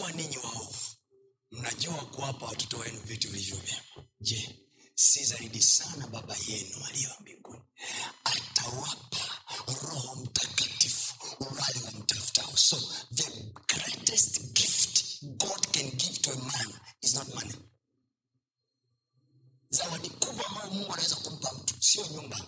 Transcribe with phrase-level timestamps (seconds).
[0.00, 0.84] ikiwa ninyi waovu.
[1.50, 4.06] Mnajua kuwapa watoto wenu vitu vilivyo vyema.
[4.20, 4.58] Je
[4.94, 7.62] si zaidi sana baba yenu aliyo mbinguni
[8.24, 9.40] atawapa
[9.82, 12.56] roho mtakatifu wale wamtafutao?
[12.56, 12.76] So
[13.14, 13.30] the
[13.74, 17.54] greatest gift god can give to a man is not money.
[19.70, 22.46] Zawadi kubwa ambayo mungu anaweza kumpa mtu sio nyumba.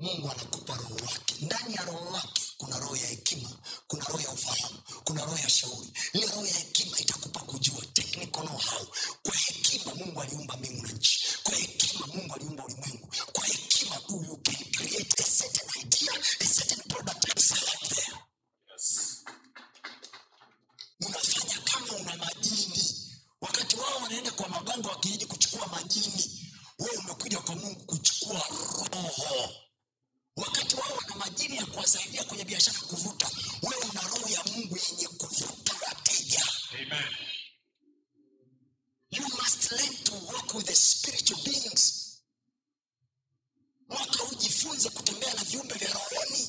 [0.00, 1.34] Mungu anakupa roho wake.
[1.40, 3.50] Ndani ya roho wake kuna roho ya hekima
[3.86, 5.92] kuna roho ya ufahamu kuna roho ya shauri.
[6.12, 8.86] Ile roho ya hekima itakupa kujua technical know how
[9.22, 11.20] kwa hekima mungu aliumba mbingu na nchi.
[11.42, 13.08] Kwa hekima mungu aliumba ulimwengu.
[13.32, 18.16] Kwa hekima you can create a certain idea a certain product and sell it there.
[21.06, 22.94] Unafanya kama una majini.
[23.40, 26.48] Wakati wao wanaenda kwa mabango wakiiji kuchukua majini
[26.78, 28.42] wewe umekuja kwa mungu kuchukua
[28.92, 29.48] roho
[30.38, 33.30] wakati wao wana majini ya kuwasaidia kwenye biashara kuvuta
[33.62, 36.44] wewe una roho ya mungu yenye kuvuta wateja.
[39.10, 42.04] You must learn to work with the spiritual beings.
[43.88, 46.48] Mwaka ujifunze kutembea na viumbe vya rohoni.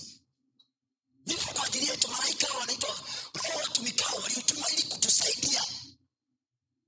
[1.26, 2.90] Vipo kwa ajili yetu malaika wanaitwa
[3.34, 5.64] roho watumikao waliotuma ili kutusaidia.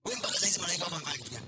[0.05, 1.47] We mpaka saizi malaika wako wanafanya kitu gani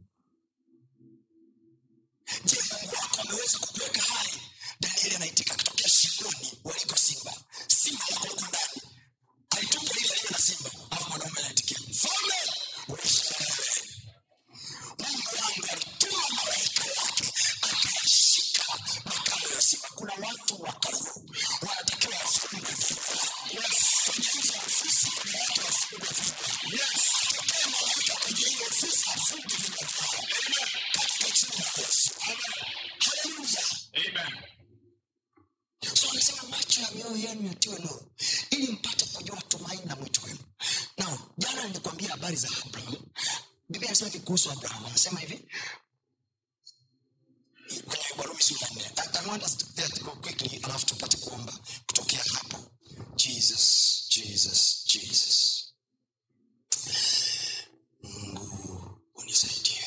[3.31, 4.29] ameweza kukuweka hai
[4.79, 7.33] danieli anaitika akitokea shingoni waliko simba.
[7.67, 8.81] Simba wako huko ndani.
[9.49, 12.33] Alitupa ile aliyo na simba alafu mwanaume anaitikia mfalme
[12.87, 13.21] uishi
[37.71, 38.11] yatiwe nuru
[38.49, 40.39] ili mpate kujua tumaini na mwito wenu.
[40.97, 42.95] Na jana nilikwambia habari za abraham
[43.69, 45.47] biblia anasema hivi kuhusu abraham anasema hivi.
[47.85, 48.91] Kwenye warumi sura nne.
[49.23, 52.57] I- want us to that go quickly alafu tupate kuomba kutokea hapo.
[53.15, 55.65] Jesus jesus jesus.
[58.03, 59.85] Mungu unisaidie.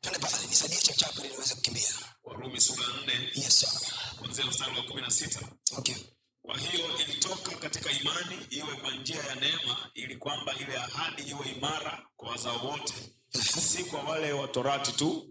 [0.00, 1.94] Twende pale nisaidie chachapo ili niweze kukimbia.
[2.24, 3.30] Warumi sura nne.
[3.34, 3.68] Yes sir.
[4.18, 5.40] kuanzia mstari wa kumi na sita.
[5.76, 5.96] Okay
[6.46, 11.46] kwa hiyo ilitoka katika imani iwe kwa njia ya neema ili kwamba ile ahadi iwe
[11.56, 12.94] imara kwa wazao wote.
[13.60, 15.26] Si kwa wale wa torati tu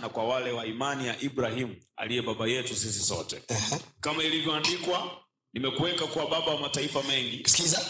[0.00, 3.42] na kwa wale wa imani ya ibrahimu aliye baba yetu sisi sote.
[4.00, 5.10] Kama ilivyoandikwa
[5.52, 7.42] nimekuweka kuwa baba wa mataifa mengi.
[7.46, 7.80] Sikiza.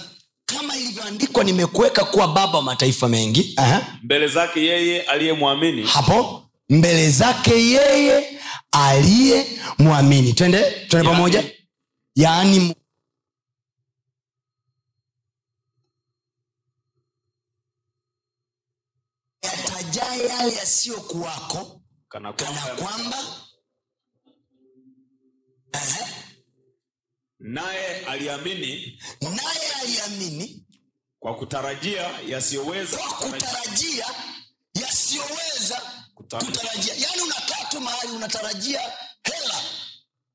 [0.47, 3.55] Kama ilivyoandikwa nimekuweka kuwa baba wa mataifa mengi.
[3.57, 3.99] Aha.
[4.03, 5.83] mbele zake yeye aliyemwamini.
[5.87, 6.45] Hapo.
[6.71, 8.39] Mbele zake yeye
[8.73, 10.33] aliyemwamini.
[10.33, 11.45] twende twende pamoja
[12.23, 12.75] yaani
[19.43, 23.25] yatajaa yale yasiyokuwako kana kana kwamba kwamba
[27.39, 30.67] naye aliamini naye aliamini
[31.19, 34.07] kwa kutarajia yasiyoweza kwa kutarajia
[34.75, 35.83] yasiyoweza
[36.15, 36.51] Kutarajia.
[36.61, 36.95] kutarajia.
[36.95, 38.81] Yaani unakaa tu mahali unatarajia
[39.23, 39.55] hela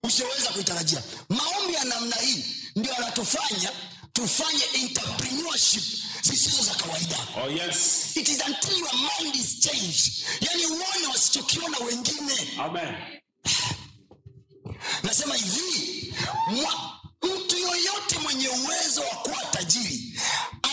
[0.03, 1.03] usioweza kuitarajia.
[1.29, 2.45] Maombi ya namna hii
[2.75, 3.71] ndio anatufanya
[4.13, 5.83] tufanye entrepreneurship
[6.21, 7.17] zisizo za kawaida.
[7.43, 8.15] Oh yes.
[8.17, 10.13] It is until your mind is changed.
[10.41, 12.33] Yani uone wasichokiona wengine.
[12.59, 12.95] Amen.
[15.03, 16.13] Nasema hivi
[16.51, 20.19] mwa- mtu yoyote mwenye uwezo wa kuwa tajiri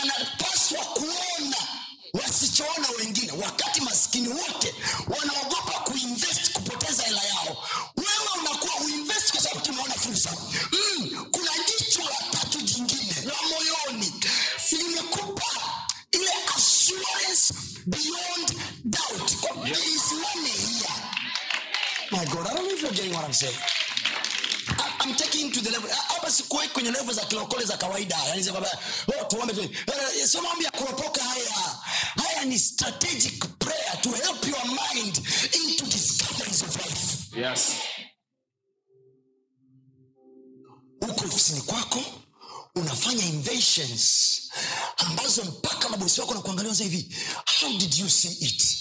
[0.01, 1.57] anapaswa kuona
[2.13, 3.31] wasichoona wengine.
[3.31, 4.75] Wakati maskini wote
[5.07, 5.70] wanaogopa
[17.87, 18.55] beyond
[18.85, 19.31] doubt.
[19.41, 20.93] Kwa- there is money here
[22.11, 23.57] my god i don't know if you're getting what i'm saying.
[24.77, 28.17] I- I'm taking to the level hapa sikuwe kwenye level za kilokole za kawaida.
[28.27, 28.69] Yani za baba,
[29.07, 29.61] oh, tuombe tu.
[29.61, 31.79] Eh, sio mambo ya kuropoka haya.
[32.23, 35.17] Haya ni strategic prayer to help your mind
[35.53, 37.39] into discoveries of life.
[37.39, 37.71] Yes.
[41.01, 42.03] Uko ofisini kwako
[42.75, 44.41] unafanya inventions
[44.97, 47.15] ambazo mpaka mabosi wako nakuangalia hivi
[47.59, 48.77] how did you see it?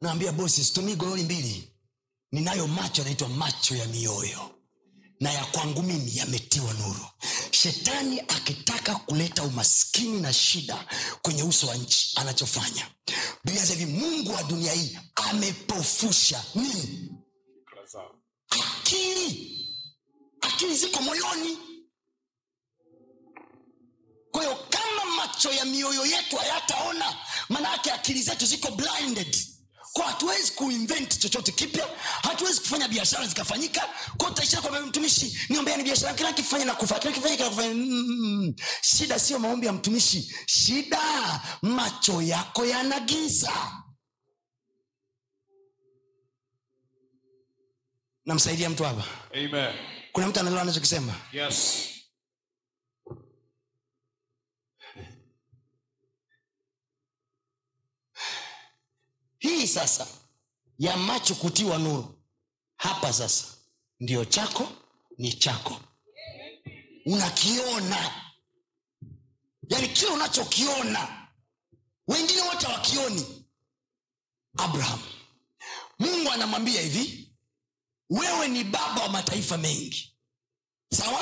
[0.00, 1.72] Naambia bosi situmii gololi mbili.
[2.32, 4.54] Ninayo macho yanaitwa macho ya mioyo
[5.20, 7.06] na ya kwangu mimi yametiwa nuru.
[7.50, 10.86] Shetani akitaka kuleta umaskini na shida
[11.22, 12.86] kwenye uso wa nchi anachofanya.
[13.44, 17.10] Biblia hivi mungu wa dunia hii amepofusha nini?
[18.50, 19.54] Akili.
[20.40, 21.58] Akili ziko moyoni
[24.38, 27.16] kwa hiyo kama macho ya mioyo yetu hayataona
[27.48, 29.36] maanayake akili zetu ziko blinded.
[29.92, 31.88] Kwa hatuwezi kuinvent chochote kipya
[32.22, 33.88] hatuwezi kufanya biashara zikafanyika.
[34.16, 38.54] Kwa utaishia kwamba mtumishi niombeani biashara kila kifanya na kufa kila kifanya kila kufanya mm,
[38.82, 41.00] shida sio maombi ya mtumishi shida
[41.62, 43.52] macho yako yanagiza.
[48.24, 49.04] Namsaidia mtu hapa.
[50.12, 51.14] Kuna mtu anaelewa anachokisema?
[51.32, 51.76] Yes.
[59.38, 60.06] Hii sasa
[60.78, 62.18] ya macho kutiwa nuru
[62.76, 63.44] hapa sasa
[64.00, 64.68] ndio chako
[65.18, 65.80] ni chako.
[67.06, 68.22] Unakiona.
[69.68, 71.28] Yaani kile unachokiona.
[72.08, 73.44] Wengine wote wakioni
[74.58, 75.00] abraham
[75.98, 77.32] mungu anamwambia hivi
[78.10, 80.16] wewe ni baba wa mataifa mengi.
[80.92, 81.20] Sawa?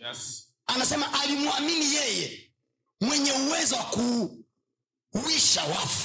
[0.00, 0.48] Yes.
[0.66, 2.50] anasema alimwamini yeye
[3.00, 3.84] mwenye uwezo wa
[5.12, 6.03] kuuisha wafu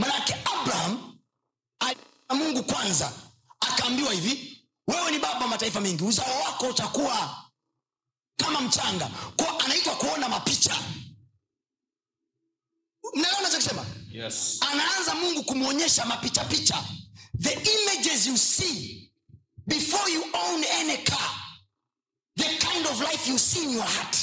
[0.00, 1.18] manake abraham
[1.80, 3.12] alimwamini mungu kwanza
[3.60, 7.44] akaambiwa hivi wewe ni baba mataifa mengi uzao wako utakuwa
[8.36, 9.10] kama mchanga.
[9.36, 10.76] Ko anaitwa kuona mapicha.
[13.14, 14.56] Mnaelewa nachokisema Yes.
[14.60, 16.84] anaanza mungu kumwonyesha mapichapicha
[17.40, 19.12] the images you see
[19.66, 21.30] before you own any car
[22.36, 24.16] the kind of life you see in your heart.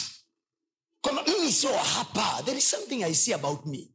[1.02, 2.42] Kwamba mimi sio hapa.
[2.46, 3.90] There is something i see about me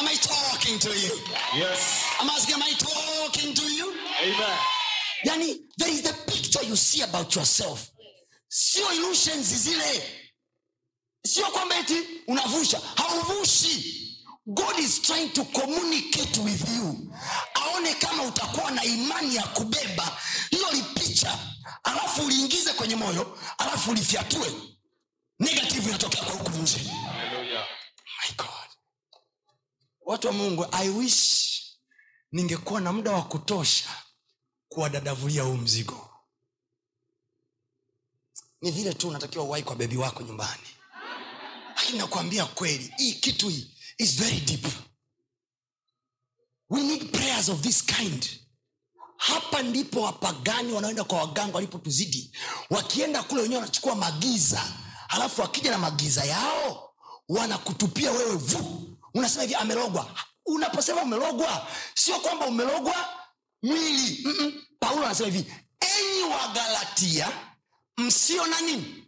[0.00, 1.14] am i talking to you?
[1.56, 2.04] Yes.
[2.20, 3.92] I'm asking am i talking to you?
[4.22, 4.58] Amen.
[5.24, 7.90] yani there is the picture you see about yourself.
[8.48, 10.02] Sio illusions zile.
[11.26, 11.94] Sio kwamba eti
[12.26, 12.80] unavusha.
[12.96, 13.96] Hauvushi.
[14.46, 17.12] God is trying to communicate with you.
[17.54, 20.18] Aone kama utakuwa na imani ya kubeba.
[20.50, 21.38] Hiyo lipicha
[21.84, 23.38] alafu uliingize kwenye moyo.
[23.58, 24.52] Alafu ulifyatue.
[25.38, 26.78] Negative inatokea kwa huku nje.
[26.78, 27.66] Hallelujah.
[28.22, 28.59] my god
[30.10, 31.62] watu wa mungu i wish
[32.32, 33.88] ningekuwa na muda wa kutosha
[34.68, 36.10] kuwadadavulia huu mzigo.
[38.62, 40.62] Ni vile tu unatakiwa uwai kwa bebi wako nyumbani.
[41.76, 44.66] Lakini nakuambia kweli hii kitu hii is very deep.
[46.70, 48.40] We need prayers of this kind.
[49.16, 52.36] Hapa ndipo wapagani wanaoenda kwa waganga walipotuzidi.
[52.70, 54.60] Wakienda kule wenyewe wanachukua magiza
[55.08, 56.94] halafu wakija na magiza yao
[57.28, 60.10] wanakutupia wewe vu unasema hivi amerogwa.
[60.46, 63.08] Unaposema umerogwa sio kwamba umerogwa
[63.62, 64.20] mwili.
[64.24, 64.62] Mm-mm.
[64.80, 67.28] paulo anasema hivi enyi wagalatia
[67.98, 69.04] msio na nini?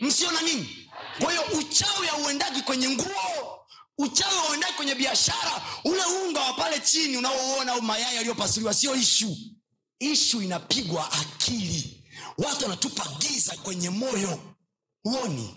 [0.00, 0.88] Msio na nini?
[1.20, 3.60] Kwa hiyo uchawi hauendagi kwenye nguo
[3.98, 5.62] uchawi hauendagi kwenye biashara.
[5.84, 9.36] Ule unga wa pale chini unaouona au mayai yaliyopasuliwa sio ishu.
[9.98, 12.04] Ishu inapigwa akili.
[12.38, 14.38] Watu wanatupa giza kwenye moyo.
[15.02, 15.56] Huoni?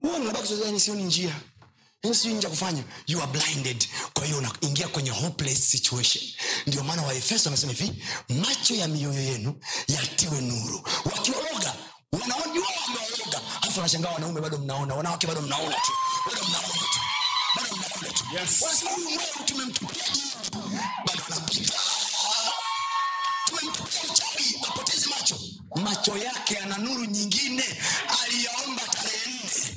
[0.00, 0.24] Huoni?
[0.24, 1.40] Unabaki sioni njia
[2.14, 2.82] sijui nje ya kufanya.
[3.06, 3.88] You are blinded.
[4.14, 6.24] Kwa hiyo unaingia kwenye hopeless situation.
[6.66, 9.54] Ndio maana waefeso wanasema hivi macho ya mioyo yenu
[9.88, 10.88] yatiwe nuru.
[11.04, 11.74] Wakiologa
[12.12, 15.92] wanaojua wameologa alafu wanashangaa wanaume bado mnaona wanawake bado mnaona tu.
[16.26, 17.00] Bado mnaona tu.
[17.56, 18.24] Bado mnaona tu.
[18.40, 18.62] Yes.
[18.62, 20.04] wanasema huyu mwewe tumemtupia
[21.06, 21.74] bado anapita.
[23.46, 25.38] Tumemtupia mchawi apoteze macho.
[25.76, 27.64] Macho yake yana nuru nyingine.
[28.22, 29.76] Aliyaomba tarehe nne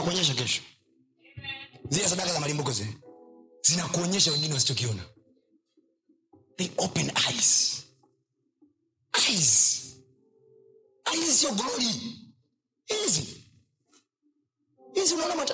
[0.00, 0.62] takuonyesha kesho.
[1.90, 2.94] Zile sadaka za malimbuko zile
[3.62, 5.02] zinakuonyesha wengine wasichokiona.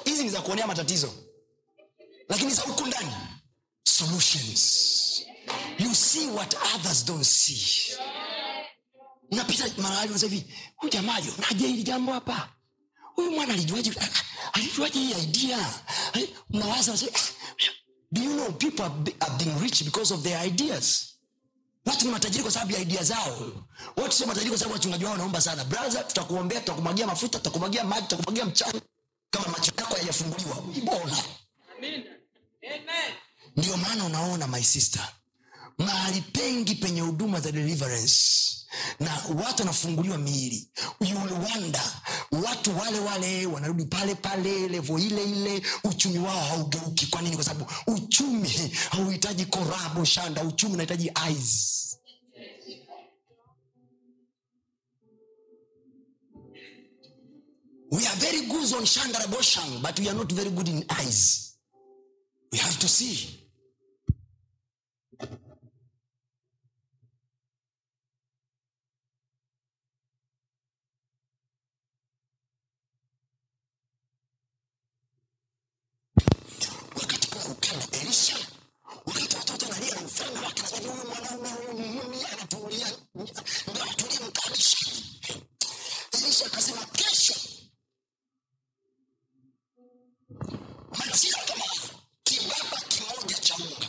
[0.04, 1.12] Hizi ni za kuonea matatizo.
[2.28, 3.12] Lakini za huku ndani
[9.32, 12.56] unapita mahali hivi huyu jamaa alionaje hili jambo hapa?
[13.14, 13.90] Huyu mwana alijuaje
[14.52, 15.74] alijuaje hii idea.
[16.50, 17.20] Mnawaza "Ah,
[18.12, 21.06] do you know people have be- have been rich because of their ideas?
[21.86, 23.52] Watu ni matajiri kwa sababu ya idea zao.
[23.96, 25.64] Watu sio matajiri kwa sababu wachungaji wao wanaomba sana.
[25.64, 28.80] Brother tutakuombea tutakumwagia mafuta tutakumwagia maji tutakumwagia mchanga.
[29.30, 31.16] Kama macho yako hayajafunguliwa bora
[33.56, 35.08] ndio maana unaona my sister
[35.78, 38.16] mahali pengi penye huduma za deliverance.
[39.00, 40.68] Na watu wanafunguliwa miili.
[41.00, 41.18] You
[42.44, 47.06] watu wale wale wanarudi pale pale levo ile ile uchumi wao haugeuki.
[47.06, 47.36] Kwa nini?
[47.36, 50.44] Kwa sababu uchumi hauhitaji korabo shanda.
[50.44, 51.72] Uchumi unahitaji eyes.
[57.90, 61.56] We are very good on shandaraboshang but we are not very good in eyes.
[62.52, 63.42] We have to see
[76.96, 78.36] wakati kuna ukanda elisha
[79.06, 79.36] wakati
[80.18, 84.78] watoto nalia na mfalme wake nasema huyu mwanaume huyu muhuni anatulia ndo atulie mkalisha
[86.12, 87.34] elisha akasema kesho
[90.98, 91.64] majira kama
[92.24, 93.88] kibaba kimoja cha unga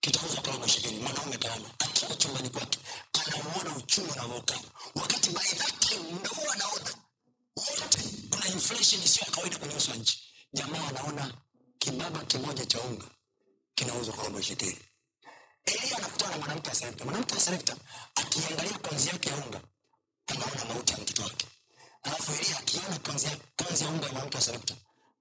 [0.00, 2.78] kitauza kwa robo shekeli mwanaume kaona akiwa chumbani kwake
[3.26, 4.60] anauona uchumi unavyokaa
[4.94, 6.94] wakati by that time ndo anaona
[7.56, 7.98] wote
[8.30, 10.22] kuna inflation isiyo ya kawaida kwenye uso wa nchi
[10.52, 11.34] jamaa anaona
[11.78, 13.04] kibaba kimoja cha unga
[13.74, 14.78] kinauzwa kwa robo shekeli
[15.68, 17.76] elia anakutana na mwanamke wa sarepta mwanamke wa sarepta
[18.14, 19.60] akiangalia konzi yake ya unga
[20.26, 21.46] anaona mauti ya mtoto wake.
[22.02, 24.74] Alafu elia akiona konzi ya, konzi ya unga ya mwanamke wa sarepta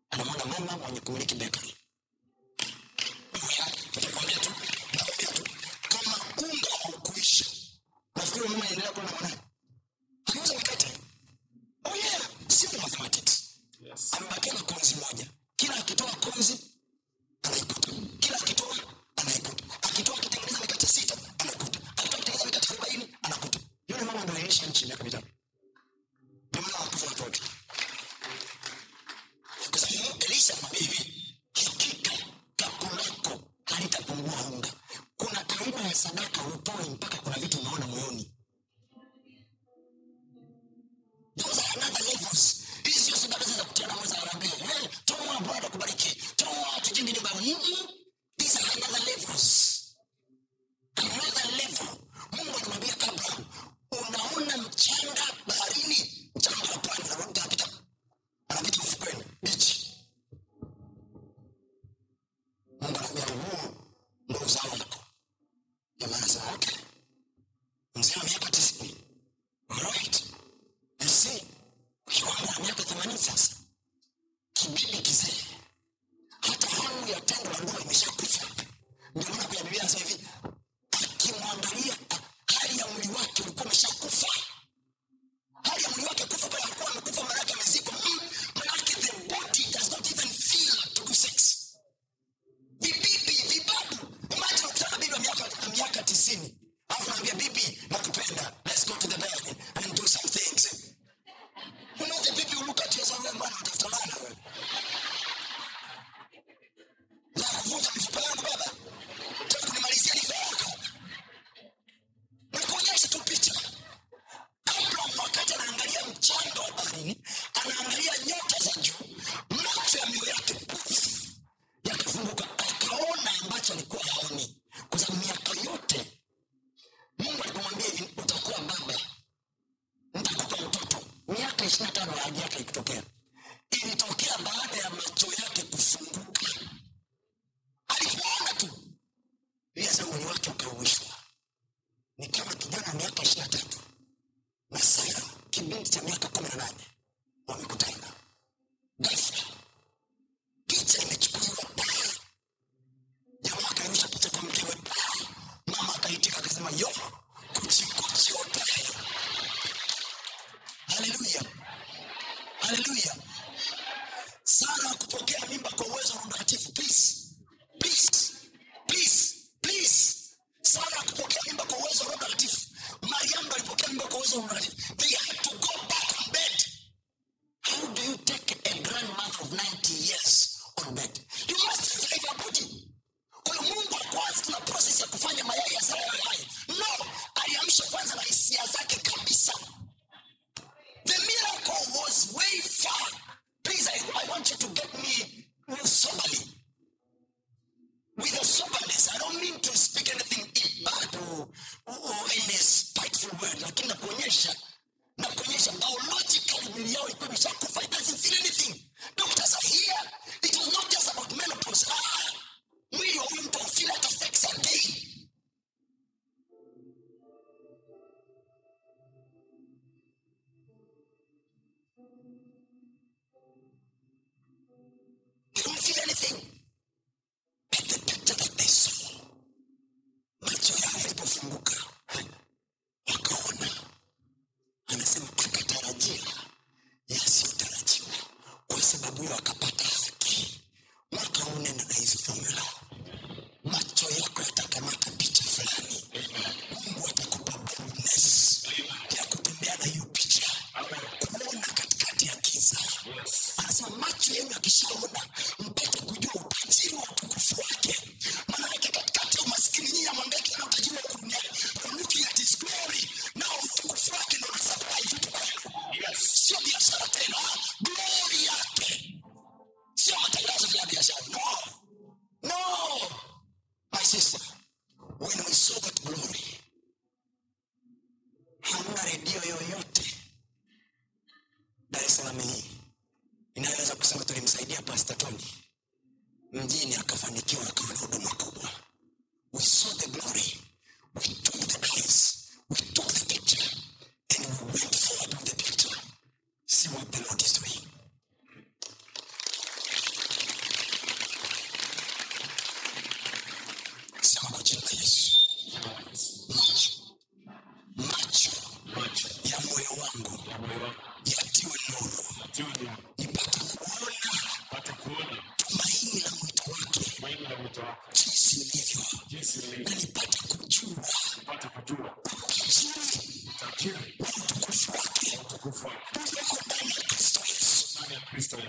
[0.10, 1.76] anamwona mama mwenye kumiliki bekari
[3.96, 4.50] nitakwambia tu
[4.92, 5.44] nitakwambia tu
[5.90, 7.46] kama unga haukuisha
[8.16, 9.38] nafikiri mama anaendelea kula na mwanae.
[10.28, 10.88] Akiuza mikate
[11.86, 13.44] oh yeah simple mathematics.
[13.80, 14.14] Yes.
[14.14, 15.28] amebakia na konzi moja.
[15.56, 16.58] Kila akitoa konzi
[17.44, 18.76] anaikuta kila akitoa
[19.16, 24.04] anaikuta akitoa akitengeneza mikate sita anaikuta akitoa akitengeneza mikate arobaini anakuta yule
[24.62, 25.37] mama ndo ailisha nchi miaka mitano ndio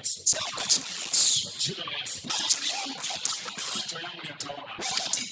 [0.03, 0.67] Sema kwa
[1.59, 2.19] jina la Yesu,
[3.77, 4.73] macho yangu yataona.
[4.79, 5.29] Wakati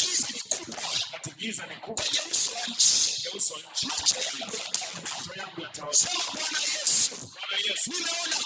[6.33, 8.37] Bwana Yesu, ninaona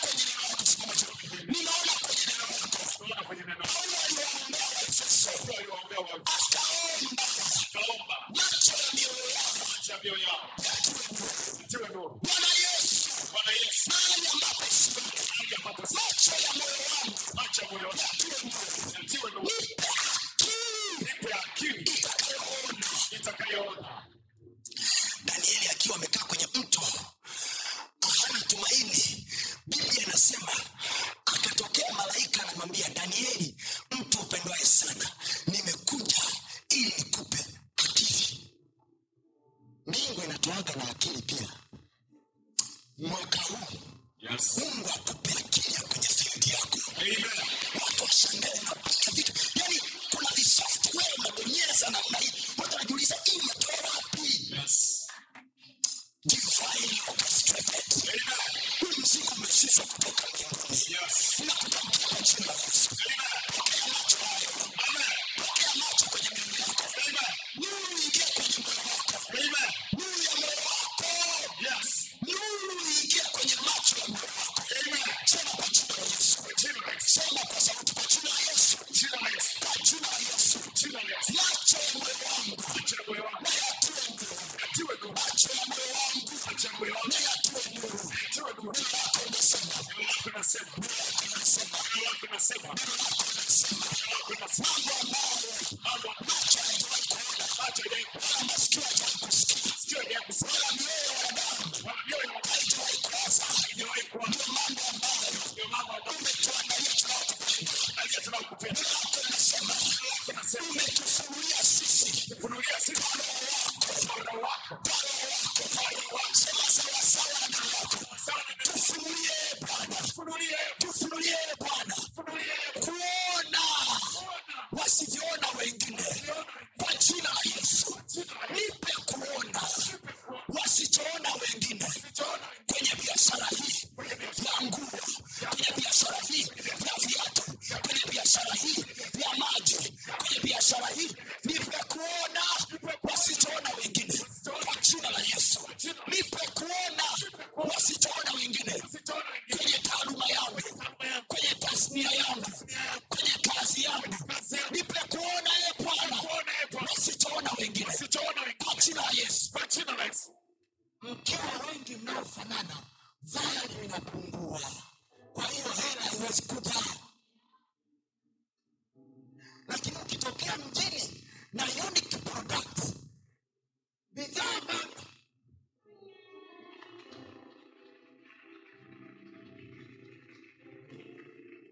[107.62, 109.10] I get to know you.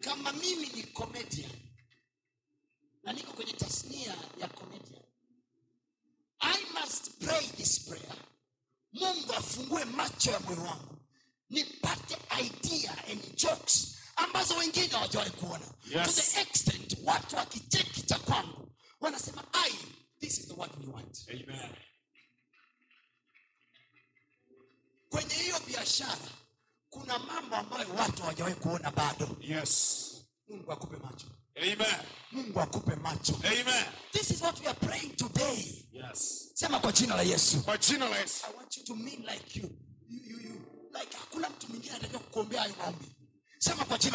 [0.09, 1.51] Kama mimi ni comedian.
[3.03, 5.03] Na niko kwenye tasnia ya comedian.
[6.41, 8.17] I must pray this prayer.
[8.93, 10.97] Mungu afungue macho ya moyo wangu.
[11.51, 15.65] Nipate idea and jokes ambazo wengine hawajawahi kuona.
[15.95, 16.28] Yes.
[37.19, 38.47] La yesu Kwa jina la Yesu.
[38.47, 39.69] I want you to mean like you.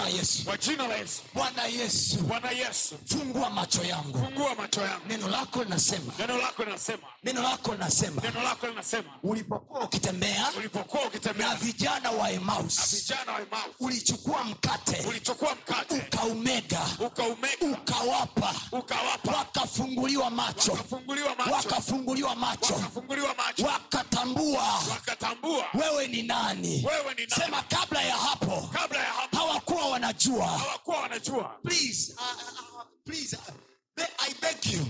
[0.03, 0.43] La Yesu.
[0.45, 1.21] Kwa jina la Yesu.
[1.33, 4.17] Bwana Yesu, Bwana Yesu, fungua macho yangu.
[4.19, 5.05] fungua macho yangu.
[5.07, 11.03] Neno lako linasema, Neno lako linasema, neno lako linasema, neno lako linasema, ulipokuwa ukitembea ulipokuwa
[11.37, 15.05] na vijana wa na Emmaus, vijana wa Emmaus, ulichukua mkate.
[15.07, 15.95] Ulichukua mkate.
[15.95, 24.63] Ukaumega, ukaumega, ukawapa, ukawapa, wakafunguliwa macho, wakafunguliwa macho, wakafunguliwa macho, wakafunguliwa macho, wakatambua.
[24.89, 25.65] Wakatambua.
[25.73, 26.85] Wewe ni nani.
[26.87, 27.43] wewe ni nani.
[27.45, 28.69] Sema kabla ya hapo.
[28.73, 29.37] Kabla ya hapo.
[29.37, 31.59] Hawakuwa wanajua hawakuwa wanajua.
[31.63, 33.53] please, uh, uh, uh, please, uh,
[33.95, 34.85] be- I beg you,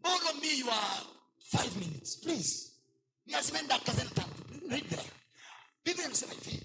[0.00, 0.74] borrow me your
[1.50, 2.72] five minutes, please.
[3.26, 4.30] Niazime dakika zenu tatu.
[5.84, 6.62] Biblia inasema hivi,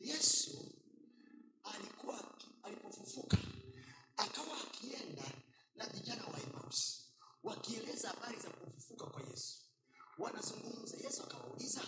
[0.00, 0.72] Yesu
[1.64, 2.24] alikuwa
[2.62, 3.36] alipofufuka
[4.16, 5.24] akawa akienda
[5.76, 7.00] na vijana wa Emmaus
[7.42, 9.58] wakieleza habari za kufufuka kwa Yesu.
[10.18, 11.82] Wanazungumza, Yesu akawauliza,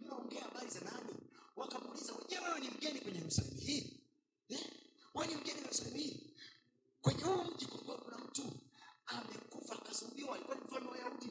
[0.00, 1.14] mnaongea habari za nani?
[1.56, 3.95] Wakamuuliza, je, wewe ni mgeni kwenye Yerusalemu hii?
[5.14, 6.20] Wewe ni mgeni Yerusalemu?
[7.02, 8.52] Kwenye huu mji kulikuwa kuna mtu
[9.06, 11.30] amekufa akasulubiwa, alikuwa ni mfalme wa Wayahudi.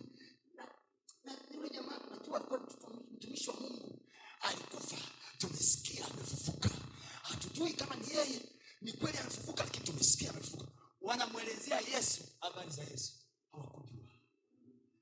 [1.24, 2.60] Na, yule jamaa najua alikuwa
[3.14, 4.00] mtumishi wa Mungu,
[4.42, 4.98] alikufa.
[5.38, 6.70] Tumesikia amefufuka,
[7.24, 8.42] hatujui kama ni yeye,
[8.82, 10.68] ni kweli amefufuka, lakini tumesikia amefufuka.
[11.02, 13.14] Wanamwelezea Yesu habari za Yesu,
[13.52, 14.06] hawakujua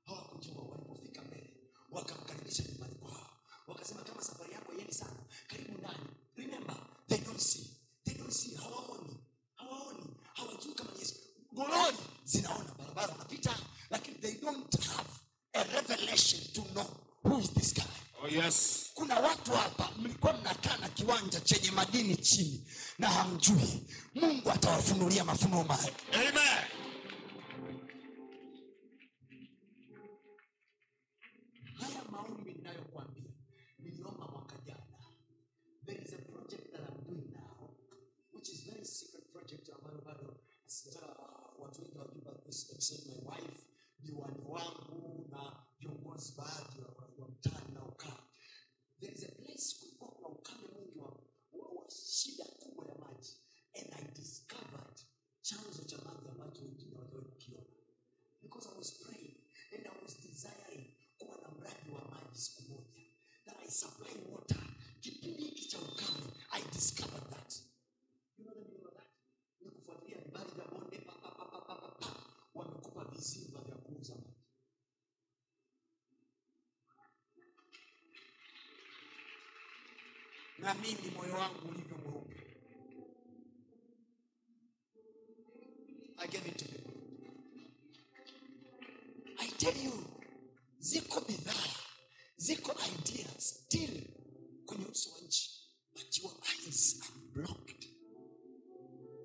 [0.05, 0.63] hawakujua.
[0.63, 1.53] Walipofika mbele,
[1.91, 3.29] wakamkaribisha nyumbani kwao,
[3.67, 6.05] wakasema kama safari yako yeni sana, karibu ndani.
[6.35, 7.72] Remember, they don't see,
[8.17, 9.17] they hawaoni,
[9.55, 11.15] hawaoni, hawajui kama Yesu.
[11.51, 13.55] Gololi zinaona barabara wanapita,
[13.89, 15.09] lakini they don't have
[15.53, 16.87] a revelation to know
[17.23, 17.83] who is this guy.
[18.23, 18.89] Oh yes.
[18.93, 22.67] Kuna watu hapa mlikuwa mnakaa na kiwanja chenye madini chini
[22.99, 23.83] na hamjui.
[24.15, 25.93] Mungu atawafunulia mafunuo mahali.
[26.13, 26.63] Amen.
[40.73, 41.23] Bado sijataka
[41.59, 43.63] watu wengi this except my wife
[43.99, 46.81] diwani wangu na viongozi baadhi
[47.17, 48.23] wa, mtaani na ukaa
[48.99, 53.37] there is a place kulikuwa kuna ukame mwingi wa, shida kubwa ya maji
[53.75, 54.99] and I discovered
[55.41, 57.65] chanzo cha maji ambacho wengine hawajawahi kukiona
[58.41, 59.37] because I was praying
[59.75, 63.01] and I was desiring kuwa na mradi wa maji siku moja
[63.45, 64.63] that I supply water.
[65.01, 67.42] Kipindi hiki cha ukame, I discovered that.
[73.23, 74.41] Vizimba vya kuuza maji.
[80.57, 82.39] Na mimi moyo wangu ulivyo mweupe.
[90.79, 91.67] Ziko bidhaa,
[92.37, 94.07] ziko idea still
[94.65, 95.49] kwenye uso wa nchi.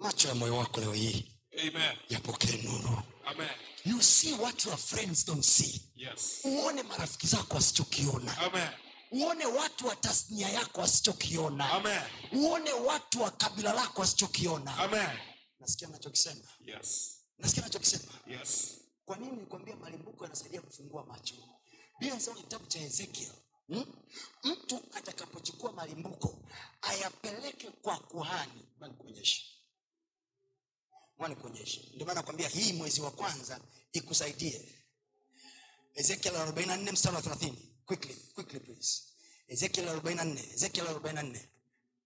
[0.00, 1.37] Macho ya moyo wako leo hii.
[2.08, 3.02] Yapokee nuru.
[3.26, 3.48] Amen.
[3.84, 6.40] you see what your friends don't see Yes.
[6.44, 8.68] uone marafiki zako wasichokiona Amen.
[9.12, 11.82] uone watu wa tasnia yako wasichokiona
[12.32, 14.78] uone watu wa kabila lako wasichokiona
[15.60, 17.18] nasikia nachokisema Yes.
[17.38, 18.74] nasikia nachokisema Yes.
[19.04, 21.34] kwa nini nikwambia malimbuko yanasaidia kufungua macho
[21.92, 23.32] biblia inasema kitabu cha ezekiel
[23.68, 23.84] hmm?
[24.44, 26.42] mtu atakapochukua malimbuko
[26.82, 28.62] ayapeleke kwa kuhani
[31.18, 33.60] nikuonyeshe nikuonyeshe ndio maana nakwambia hii mwezi wa kwanza
[33.92, 34.74] ikusaidie.
[35.94, 37.52] Ezekiel 44 mstari wa 30
[37.86, 39.02] quickly quickly please.
[39.48, 41.40] Ezekiel 44 ezekiel 44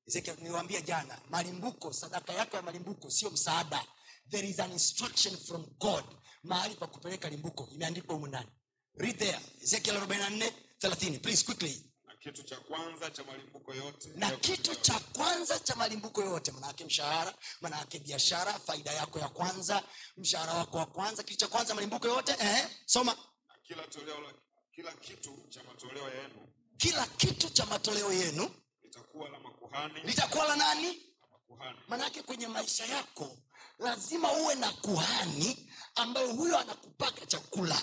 [0.07, 3.87] ezekiel niliwaambia jana malimbuko sadaka yako ya malimbuko sio msaada.
[4.31, 6.05] There is an instruction from god
[6.43, 7.69] mahali pa kupeleka limbuko.
[7.75, 8.49] Imeandikwa humu ndani.
[8.95, 9.41] Read there.
[9.63, 11.92] Ezekiel 44 30 please quickly
[12.23, 17.35] kitu cha kwanza cha malimbuko yote na kitu cha kwanza cha malimbuko yote manaake mshahara
[17.61, 19.83] manaake biashara faida yako ya kwanza
[20.17, 23.13] mshahara wako wa kwanza kitu cha kwanza malimbuko yote eh, soma.
[23.49, 24.35] Na kila toleo la
[24.75, 28.51] kila kitu cha matoleo yenu kila kitu cha matoleo yenu
[28.83, 30.01] litakuwa la makuhani.
[30.05, 31.03] litakuwa la nani?
[31.61, 33.37] La manake kwenye maisha yako
[33.79, 37.83] lazima uwe na kuhani ambaye huyo anakupaka chakula.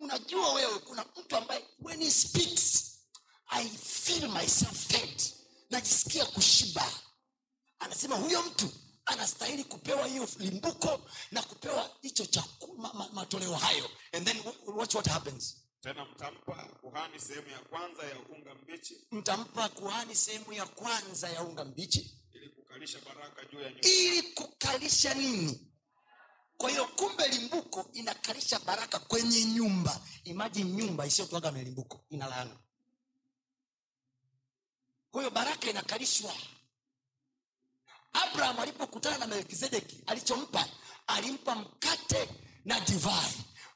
[0.00, 2.79] Unajua wewe kuna mtu ambaye when he speaks
[3.50, 5.22] i feel myself fed
[5.70, 6.92] najisikia kushiba.
[7.78, 8.68] Anasema huyo mtu
[9.04, 13.90] anastahili kupewa hiyo limbuko na kupewa hicho chaku- ma, ma, matoleo hayo.
[14.12, 15.56] And then watch what happens.
[15.80, 19.06] Tena mtampa kuhani sehemu ya kwanza ya unga mbichi.
[19.10, 22.20] Mtampa kuhani sehemu ya kwanza ya unga mbichi.
[22.32, 23.88] Ili kukalisha baraka juu ya nyumba.
[23.88, 25.66] ili kukalisha nini?
[26.56, 30.00] Kwa hiyo kumbe limbuko inakalisha baraka kwenye nyumba.
[30.24, 32.58] Imajini nyumba isiyotoaga na limbuko ina laana
[35.10, 36.34] kwa baraka inakalishwa.
[38.12, 40.68] Abraham alipokutana na melkizedeki alichompa
[41.06, 42.28] alimpa mkate
[42.64, 43.32] na divai.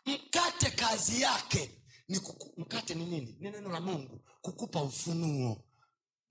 [0.06, 1.70] Mkate kazi yake
[2.08, 3.36] ni kuku, mkate ni nini?
[3.40, 5.64] Ni neno la mungu kukupa ufunuo.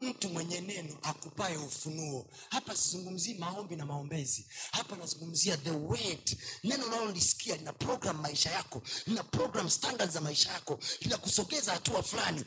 [0.02, 2.30] Mtu mwenye neno akupaye ufunuo.
[2.50, 4.48] Hapa sizungumzii maombi na maombezi.
[4.72, 6.38] Hapa nazungumzia the word.
[6.64, 12.46] Neno unalolisikia lina program maisha yako lina program standard za maisha yako linakusogeza hatua fulani.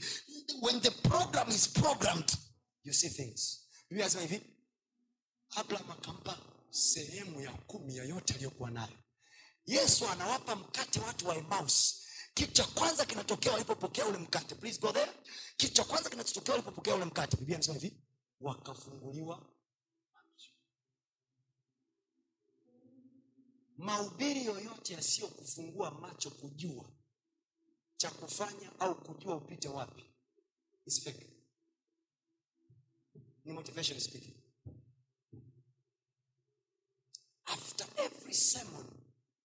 [0.62, 2.32] When the program is programmed
[2.86, 3.68] you see things.
[3.88, 4.56] Biblia anasema hivi
[5.50, 6.38] abraham akampa
[6.70, 8.98] sehemu ya kumi ya yote aliyokuwa nayo
[9.66, 12.02] yesu anawapa mkate watu wa emaus
[12.34, 14.54] kitu cha kwanza kinatokea walipopokea ule mkate.
[14.54, 15.12] Please go there.
[15.56, 18.02] Kitu cha kwanza kinachotokea walipopokea ule mkate biblia anasema hivi
[18.40, 19.52] wakafunguliwa
[23.76, 26.92] maubiri yoyote yasiyokufungua macho kujua
[27.96, 30.04] cha kufanya au kujua upite wapi
[30.86, 31.35] is fake.
[33.46, 34.34] Ni motivation speaking.
[37.46, 38.86] After every sermon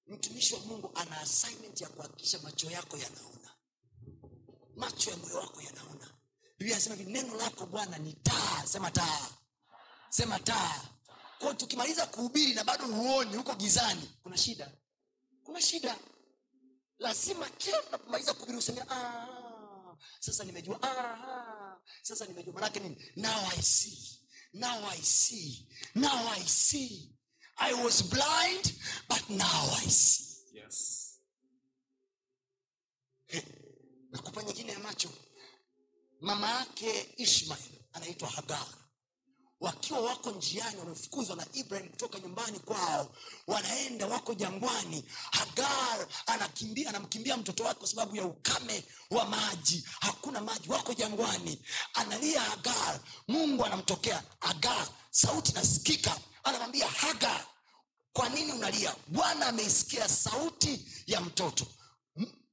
[0.08, 3.52] mtumishi wa mungu ana assignment ya kuhakikisha macho yako yanaona.
[4.76, 6.14] Macho ya moyo wako yanaona.
[6.58, 8.64] Biblia anasema hivi neno lako bwana ni taa.
[8.68, 9.30] Sema taa.
[10.10, 10.82] Sema taa.
[11.40, 14.72] Kwa tukimaliza kuhubiri na bado huoni huko gizani kuna shida.
[15.44, 15.96] Kuna shida.
[17.00, 21.61] Lazima kila unapomaliza kuhubiri useme "Ah, sasa nimejua ah,
[22.02, 23.12] sasa nimejua manake nini?
[23.15, 23.98] Now i see.
[24.54, 25.67] Now i see.
[25.96, 27.15] Now i see.
[27.58, 28.74] I was blind
[29.10, 30.26] but now i see.
[30.54, 30.98] Yes.
[34.12, 35.10] nakupa nyingine ya macho.
[36.22, 37.60] Mama yake ishmael
[37.94, 38.67] anaitwa hagar
[39.62, 43.15] wakiwa wako njiani wamefukuzwa na ibrahim kutoka nyumbani kwao.
[43.47, 45.06] Wanaenda wako jangwani.
[45.32, 49.84] Hagar anakimbia anamkimbia mtoto wake kwa sababu ya ukame wa maji.
[50.00, 51.62] Hakuna maji wako jangwani.
[51.93, 53.00] Analia hagar.
[53.28, 54.88] Mungu anamtokea hagar.
[55.12, 57.45] Sauti nasikika anamwambia hagar
[58.13, 58.95] kwa nini unalia?
[59.08, 61.65] Bwana ameisikia sauti ya mtoto.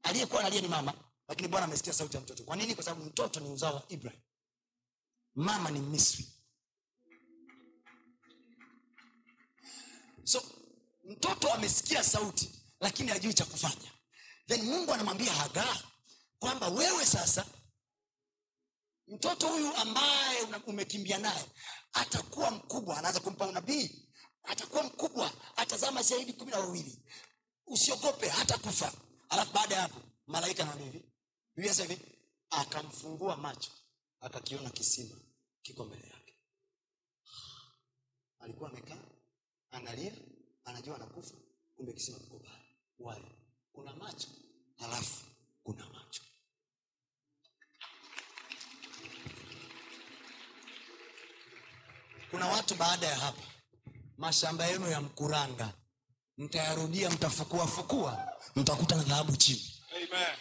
[0.03, 0.95] Aliyekuwa analia ni mama
[1.29, 2.43] lakini bwana amesikia sauti ya mtoto.
[2.45, 2.75] Kwa nini?
[2.75, 4.21] Kwa sababu mtoto ni uzao wa ibrahim.
[5.35, 6.27] Mama ni misri
[10.29, 10.43] so
[11.05, 13.93] mtoto amesikia sauti lakini hajui cha kufanya.
[14.47, 15.83] Then mungu anamwambia hagar
[16.39, 17.47] kwamba wewe sasa
[19.07, 21.45] mtoto huyu ambaye umekimbia naye
[21.93, 22.99] atakuwa mkubwa.
[22.99, 24.09] Anaanza kumpa unabii
[24.43, 27.03] atakuwa mkubwa atazama shahidi kumi na wawili.
[27.67, 28.93] Usiogope hata kufa
[29.29, 31.03] alafu baada ya hapo malaika anamwambia
[31.57, 31.99] hivi
[32.51, 33.71] akamfungua macho
[34.21, 35.17] akakiona kisima
[35.63, 36.35] kiko mbele yake.
[38.39, 39.08] Alikuwa amekaa
[39.79, 40.13] analia
[40.65, 41.35] anajua anakufa
[41.77, 42.65] kumbe kisima kiko pale.
[42.99, 43.23] Why?
[43.73, 44.29] Kuna macho
[44.79, 45.27] halafu
[45.63, 46.23] kuna macho.
[52.31, 53.43] Kuna watu baada ya hapa
[54.19, 55.73] mashamba yenu ya mkuranga
[56.39, 59.83] mtayarudia mtafukuafukua mtakuta na dhahabu chini.
[59.97, 60.37] Amen.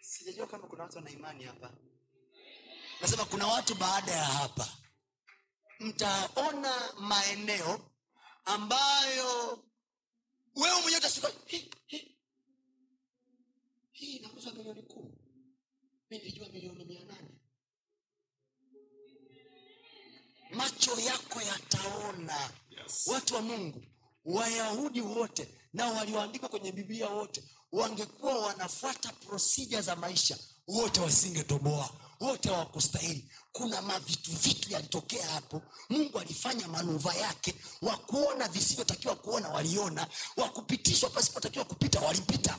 [0.00, 1.70] sijajua kama kuna watu wana imani hapa.
[3.00, 4.68] Nasema kuna watu baada ya hapa
[5.80, 7.90] mtaona maeneo
[8.44, 9.58] ambayo
[10.56, 11.70] wewe mwenyewe utasika "Hii,
[13.92, 14.18] hii
[14.56, 15.12] milioni kumi.
[16.10, 17.28] Mi nilijua milioni mia nane.
[20.50, 22.50] Macho yako yataona.
[22.70, 23.06] Yes.
[23.06, 23.82] watu wa mungu
[24.24, 32.48] wayahudi wote na walioandikwa kwenye biblia wote wangekuwa wanafuata prosija za maisha wote wasingetoboa wote
[32.48, 33.30] hawakustahili.
[33.52, 35.62] Kuna mavitu vitu yalitokea hapo.
[35.88, 37.54] Mungu alifanya manuva yake.
[37.82, 40.08] Wakuona visivyotakiwa kuona waliona.
[40.36, 42.58] Wakupitishwa pasipotakiwa kupita walipita.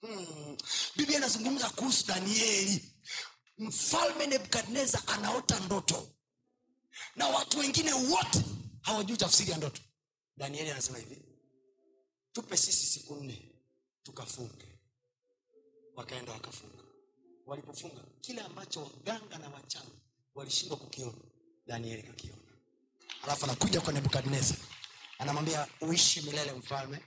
[0.00, 0.56] Hmm.
[0.96, 2.92] biblia inazungumza kuhusu danieli.
[3.58, 6.08] Mfalme nebukadnezar anaota ndoto.
[7.16, 8.42] Na watu wengine wote
[8.82, 9.82] hawajui tafsiri ya ndoto.
[10.36, 11.22] Danieli anasema hivi
[12.32, 13.52] tupe sisi siku nne
[14.02, 14.78] tukafunge.
[15.96, 16.84] Wakaenda wakafunga
[17.48, 19.98] walipofunga kile ambacho waganga na wachawi
[20.34, 21.18] walishindwa kukiona
[21.66, 22.42] danieli kakiona.
[23.22, 24.58] Alafu anakuja kwa nebukadnezar.
[25.18, 27.04] Anamwambia uishi milele mfalme.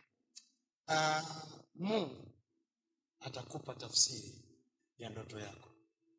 [0.87, 1.27] Uh,
[1.75, 2.31] mungu
[3.19, 4.33] atakupa tafsiri
[4.97, 5.69] ya ndoto yako.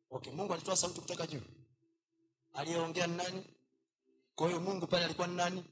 [0.09, 1.41] Okay mungu alitoa sauti kutoka juu.
[2.53, 3.43] Aliyeongea ni nani?
[4.35, 5.65] Kwa hiyo mungu pale alikuwa ni nani?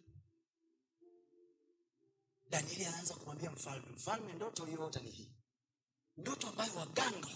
[2.50, 5.32] Danieli anaanza kumwambia mfalme mfalme ndoto uliyoota ni hii.
[6.18, 7.28] Ndoto ambayo waganga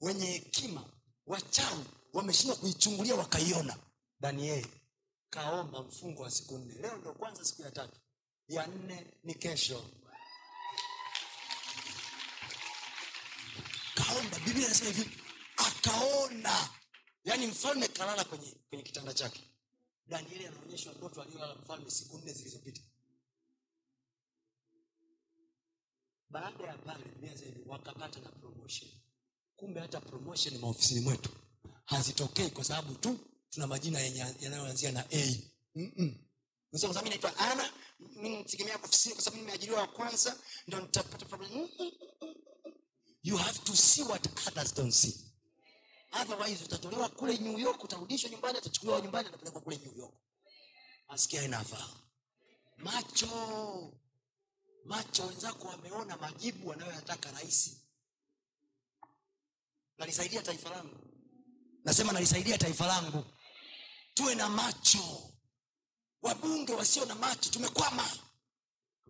[0.00, 0.84] wenye hekima
[1.26, 3.76] wachawi wameshindwa kuichungulia wakaiona.
[4.20, 4.66] Danieli
[5.30, 6.74] kaomba mfungo wa siku nne.
[6.74, 8.00] Leo ndo kwanza siku ya tatu.
[8.48, 9.84] Ya nne ni kesho.
[13.94, 14.38] Kaomba.
[14.38, 15.18] Biblia inasema hivi
[15.56, 16.68] akaona.
[17.24, 19.50] Yaani mfalme kalala kwenye, kwenye kitanda chake.
[20.06, 22.82] Danieli anaonyeshwa ndoto aliyolala mfalme siku nne zilizopita.
[26.30, 28.90] Baada ya pale Biblia hivi, wakapata na promotion
[29.60, 31.30] kumbe hata promotion maofisini mwetu
[31.84, 33.18] hazitokei kwa sababu tu
[33.50, 34.00] tuna majina
[34.40, 35.36] yanayoanzia na a.
[35.74, 36.14] Mm-mm.
[36.72, 37.72] Unasema, "Sasa mimi naitwa ana
[38.16, 41.26] nitegemea ofisini kwa sababu nimeajiriwa wa kwanza ndo nitapata
[43.22, 45.14] you have to see what others don't see.
[46.22, 50.14] Otherwise utatolewa kule new york utarudishwa nyumbani atachukuliwa nyumbani atapelekwa kule new york.
[51.08, 51.88] Asikia inafaa.
[52.76, 53.92] Macho.
[54.84, 57.80] Macho wenzako wameona majibu wanayoyataka rahisi
[60.00, 60.96] nalisaidia taifa langu.
[61.84, 63.24] Nasema nalisaidia taifa langu.
[64.14, 65.30] Tuwe na macho.
[66.22, 68.10] Wabunge wasio na macho tumekwama.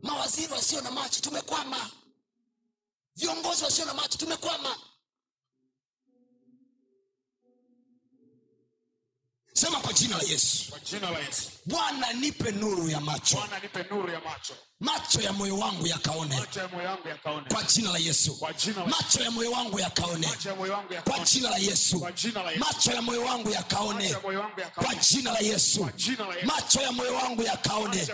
[0.03, 1.91] Mawaziri wasio na macho tumekwama.
[3.17, 4.77] Viongozi wasio na macho tumekwama
[9.61, 10.73] sema kwa jina la yesu
[11.67, 13.39] bwana nipe nuru ya macho
[13.91, 14.55] nuru ya macho.
[14.81, 16.47] macho ya moyo wangu yakaone ya
[17.53, 18.39] kwa jina la yesu
[18.87, 20.29] macho ya moyo wangu yakaone
[21.05, 22.07] kwa jina la yesu
[22.59, 24.15] macho ya moyo wangu yakaone
[24.75, 25.89] kwa jina la yesu
[26.47, 28.07] macho ya moyo wangu yakaone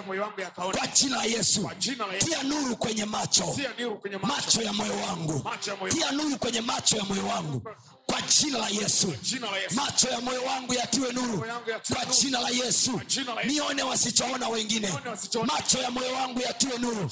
[0.72, 1.70] kwa jina la yesu
[2.18, 4.26] tia nuru kwenye macho Tia nuru kwenye macho.
[4.36, 5.50] macho ya moyo wangu
[5.90, 7.62] tia nuru kwenye macho ya moyo wangu
[8.16, 9.12] kwa jina la yesu.
[9.74, 11.44] Macho ya moyo wangu yatiwe nuru.
[11.94, 13.00] Kwa jina la yesu.
[13.46, 14.88] Nione wasichoona wengine.
[15.46, 17.10] Macho ya moyo wangu yatiwe nuru.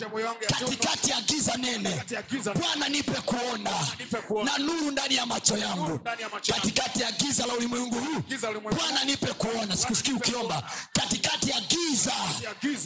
[0.49, 2.03] Katikati ya giza nene.
[2.61, 3.71] Bwana nipe kuona.
[4.45, 6.01] Na nuru ndani ya macho yangu.
[6.49, 8.23] ya katikati ya giza la ulimwengu huu.
[8.77, 9.77] Bwana nipe kuona.
[9.77, 10.71] Sikusikii ukiomba.
[10.93, 12.13] katikati ya giza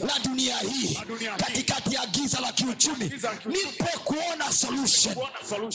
[0.07, 0.99] la dunia hii.
[1.37, 3.11] katikati ya giza la kiuchumi.
[3.45, 5.15] nipe Kuona solution.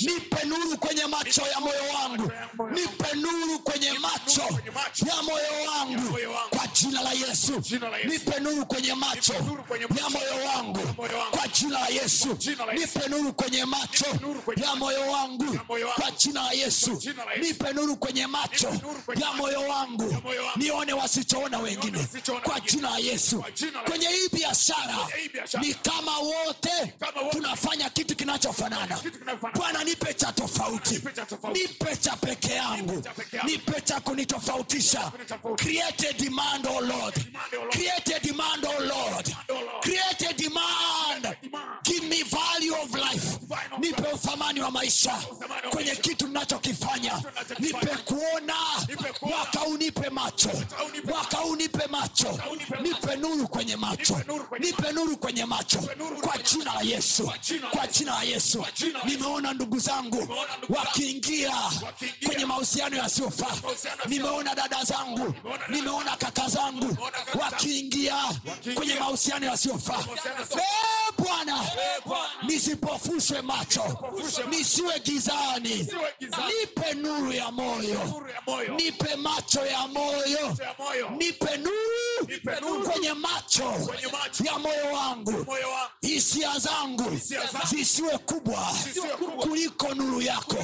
[0.02, 2.30] nipe nuru kwenye macho ya moyo wangu
[2.74, 4.42] Nipe nuru kwenye macho
[5.06, 6.18] ya moyo wangu
[6.50, 7.62] kwa jina la yesu.
[8.08, 10.80] Nipe nuru kwenye macho ya moyo wangu
[11.30, 12.38] kwa jina la yesu.
[12.74, 14.06] nipe nuru kwenye macho
[14.56, 15.58] ya moyo wangu
[15.94, 17.02] kwa jina la yesu.
[17.40, 18.68] nipe nuru kwenye macho
[19.16, 20.16] ya moyo wangu.
[20.56, 22.06] nione wasichoona wengine
[22.42, 23.44] kwa jina la yesu.
[23.86, 24.96] kwenye hii biashara
[25.60, 26.94] ni kama wote
[27.30, 28.98] tunafanya kitu kinachofanana.
[29.54, 31.02] Bwana Nipe cha tofauti.
[31.52, 33.02] nipe cha peke yangu.
[33.44, 35.12] nipe cha kunitofautisha
[35.56, 37.14] create demand oh lord.
[37.70, 39.26] Create demand oh lord.
[39.82, 40.93] Create demand.
[41.84, 43.38] Give me value of life.
[43.78, 45.18] Nipe uthamani wa maisha
[45.70, 47.22] kwenye kitu ninachokifanya.
[47.58, 48.54] Nipe kuona.
[49.22, 50.50] Mwaka huu nipe macho.
[51.04, 52.38] Mwaka huu nipe macho.
[52.82, 54.20] Nipe nuru kwenye macho.
[54.58, 55.78] Nipe nuru kwenye macho.
[56.22, 57.32] Kwa jina la yesu.
[57.70, 58.64] Kwa jina la yesu.
[59.04, 60.28] Nimeona ndugu zangu
[60.68, 61.52] wakiingia
[62.26, 63.56] kwenye mahusiano yasiyofaa.
[64.06, 65.34] Nimeona dada zangu.
[65.68, 66.96] Nimeona kaka zangu
[67.40, 68.14] wakiingia
[68.74, 70.04] kwenye mahusiano yasiyofaa
[71.18, 71.60] bwana
[72.42, 73.98] nisipofushwe macho
[74.50, 75.88] nisiwe gizani
[76.60, 78.24] nipe nuru ya moyo
[78.76, 80.56] nipe macho ya moyo
[81.16, 83.74] nipe nuru kwenye macho
[84.44, 85.46] ya moyo wangu
[86.00, 87.20] hisia zangu
[87.70, 88.66] zisiwe kubwa
[89.40, 90.56] kuliko nuru yako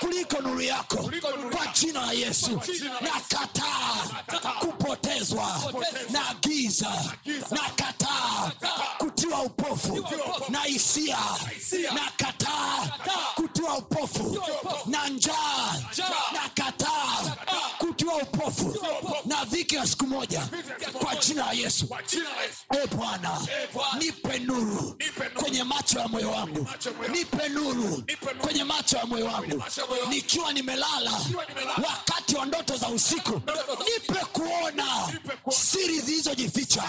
[0.00, 1.10] kuliko nuru yako.
[1.56, 2.60] Kwa jina la yesu
[3.00, 4.06] nakataa
[4.60, 5.62] kupotezwa
[6.10, 6.92] na giza
[7.50, 8.50] nakataa
[8.98, 9.81] kutiwa upofu
[10.48, 11.18] na hisia
[11.94, 12.88] nakataa
[13.34, 14.42] kutiwa upofu
[14.86, 15.74] na njaa
[16.32, 17.36] na kataa
[17.78, 18.76] kutiwa upofu
[19.24, 20.48] na dhiki ya siku moja
[20.92, 21.88] kwa jina la yesu.
[22.70, 23.40] E bwana
[23.98, 24.98] nipe nuru
[25.34, 26.66] kwenye macho ya moyo wangu.
[27.12, 28.02] Nipe nuru
[28.40, 29.62] kwenye macho ya moyo wangu.
[30.08, 31.12] Nikiwa nimelala
[31.84, 33.32] wakati wa ndoto za usiku
[33.94, 34.84] nipe kuona
[35.50, 36.82] siri zilizojificha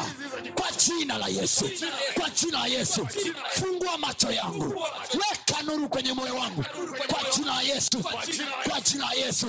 [0.55, 1.69] kwa jina la yesu.
[2.19, 4.83] Kwa jina la yesu fungua macho yangu.
[5.13, 6.63] Weka nuru kwenye moyo wangu
[7.63, 7.99] yesu.
[8.69, 9.47] Kwa jina la yesu.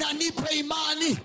[0.00, 1.18] na nipe imani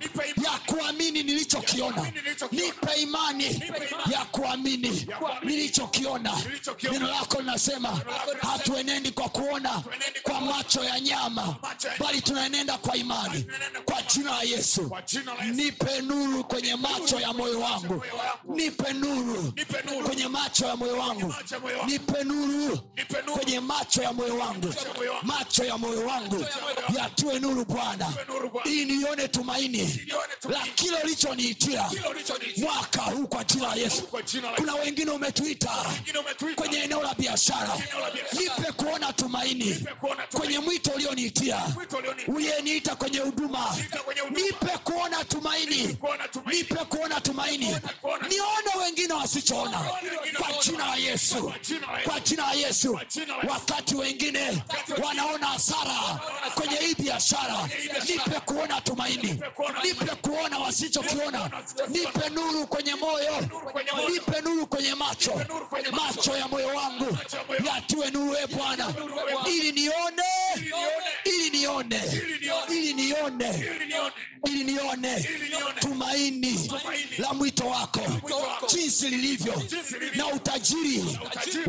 [0.44, 2.12] ya kuamini nilichokiona.
[2.52, 3.64] Nipe imani
[4.12, 5.08] ya kuamini
[5.44, 6.34] nilichokiona.
[6.92, 8.02] Neno lako linasema
[8.42, 9.84] hatuenendi kwa kuona
[10.24, 11.56] kwa macho ya nyama
[12.00, 13.46] bali tunaenenda kwa imani.
[13.86, 14.92] Kwa jina la yesu.
[15.54, 18.04] Nipe nuru kwenye macho ya moyo wangu.
[18.56, 19.54] nipe nuru
[20.06, 21.34] kwenye macho ya moyo wangu.
[21.86, 22.80] nipe nuru
[23.34, 24.74] kwenye macho ya moyo wangu.
[25.24, 26.23] Macho ya moyo wangu
[26.98, 28.14] yatiwe nuru bwana.
[28.66, 30.08] Ili nione tumaini
[30.50, 31.90] la kile ulichoniitia
[32.58, 34.04] mwaka huu kwa jina la yesu.
[34.56, 35.72] Kuna wengine umetuita
[36.56, 37.78] kwenye eneo la biashara.
[38.34, 39.86] Nipe kuona tumaini
[40.34, 41.62] kwenye mwito ulioniitia.
[42.28, 43.76] Uliyeniita kwenye huduma.
[44.30, 45.98] Nipe kuona tumaini.
[46.46, 47.66] Nipe kuona tumaini.
[48.30, 49.80] Nione wengine wasichoona.
[50.38, 51.54] Kwa jina la yesu.
[52.04, 53.00] Kwa jina la yesu.
[53.50, 54.64] Wakati wengine.
[55.04, 56.13] wanaona hasara
[56.56, 57.70] kwenye hii biashara
[58.10, 59.40] nipe kuona tumaini.
[59.84, 61.50] Nipe kuona wasichokiona.
[61.88, 63.36] Nipe nuru kwenye moyo.
[64.14, 65.42] Nipe nuru kwenye macho.
[65.92, 66.38] Macho.
[66.38, 67.18] Ya moyo wangu
[67.66, 68.94] yatiwe nuru e bwana.
[69.48, 70.24] ili nione.
[71.26, 72.02] Ili nione.
[72.70, 73.66] Ili nione.
[74.46, 75.30] Ili nione.
[75.80, 76.72] Tumaini
[77.18, 78.02] la mwito wako.
[78.74, 79.64] Jinsi lilivyo.
[80.16, 81.20] Na utajiri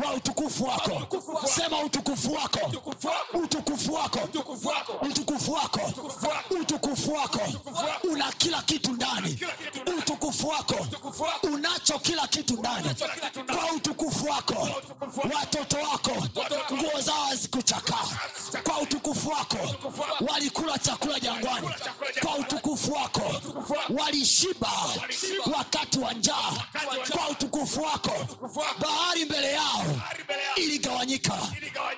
[0.04, 1.22] wa utukufu wako.
[1.56, 2.72] Sema utukufu wako.
[3.34, 5.80] Utukufu wako utukufu wako
[6.60, 7.40] utukufu wako
[8.10, 9.38] una kila kitu ndani
[9.98, 10.86] utukufu wako
[11.42, 12.90] unacho kila kitu ndani
[13.46, 14.68] kwa utukufu wako
[15.34, 16.10] watoto wako
[16.72, 18.04] nguo zao hazikuchakaa
[18.64, 19.58] kwa utukufu wako
[20.32, 21.68] walikula chakula jangwani
[22.22, 23.32] kwa utukufu wako
[23.98, 24.70] walishiba
[25.56, 26.52] wakati wa njaa
[27.12, 28.12] kwa utukufu wako
[28.80, 29.84] bahari mbele yao
[30.56, 31.34] iligawanyika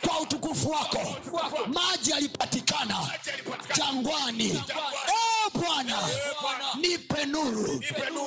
[0.08, 1.16] kwa utukufu wako
[1.66, 3.10] maji yalipatikana
[3.76, 4.62] jangwani.
[5.08, 5.98] E bwana
[6.80, 7.82] nipe nuru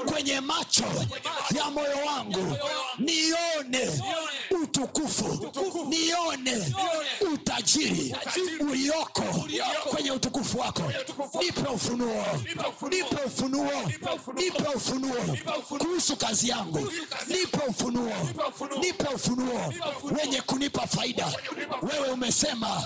[0.06, 0.86] kwenye macho
[1.58, 2.58] ya moyo wangu.
[3.00, 4.02] Nione
[4.64, 5.52] utukufu.
[5.90, 6.74] Nione
[7.34, 8.16] utajiri
[8.60, 9.24] ulioko
[9.90, 10.84] kwenye utukufu wako
[11.40, 12.26] nipe ufunuo
[12.90, 13.72] nipe ufunuo
[14.36, 15.38] nipe ufunuo
[15.68, 16.92] kuhusu kazi yangu
[17.28, 18.14] nipe ufunuo
[18.82, 19.74] nipe ufunuo
[20.20, 21.28] wenye kunipa faida
[21.82, 22.84] wewe umesema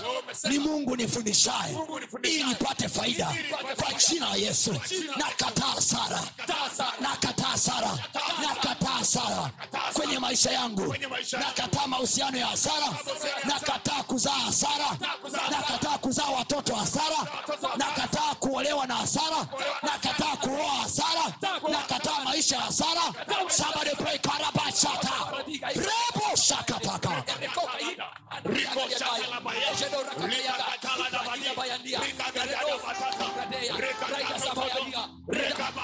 [0.50, 1.78] ni mungu nifundishaye
[2.22, 3.32] ili nipate faida
[3.76, 4.76] kwa jina la yesu
[5.16, 6.20] nakataa sara
[7.00, 7.98] nakataa sara
[8.48, 9.50] nakataa sara
[9.92, 10.94] kwenye maisha yangu
[11.32, 12.86] nakataa mahusiano ya hasara
[13.44, 14.96] nakataa kuzaa hasara
[15.50, 17.16] nakataa kuzaa watoto hasara
[17.76, 19.46] nakataa kuolewa na hasara
[19.82, 21.24] nakataa kuoa hasara
[21.68, 23.02] nakataa maisha ya hasara.
[23.48, 23.90] Somebody
[25.74, 27.24] rebo shakataka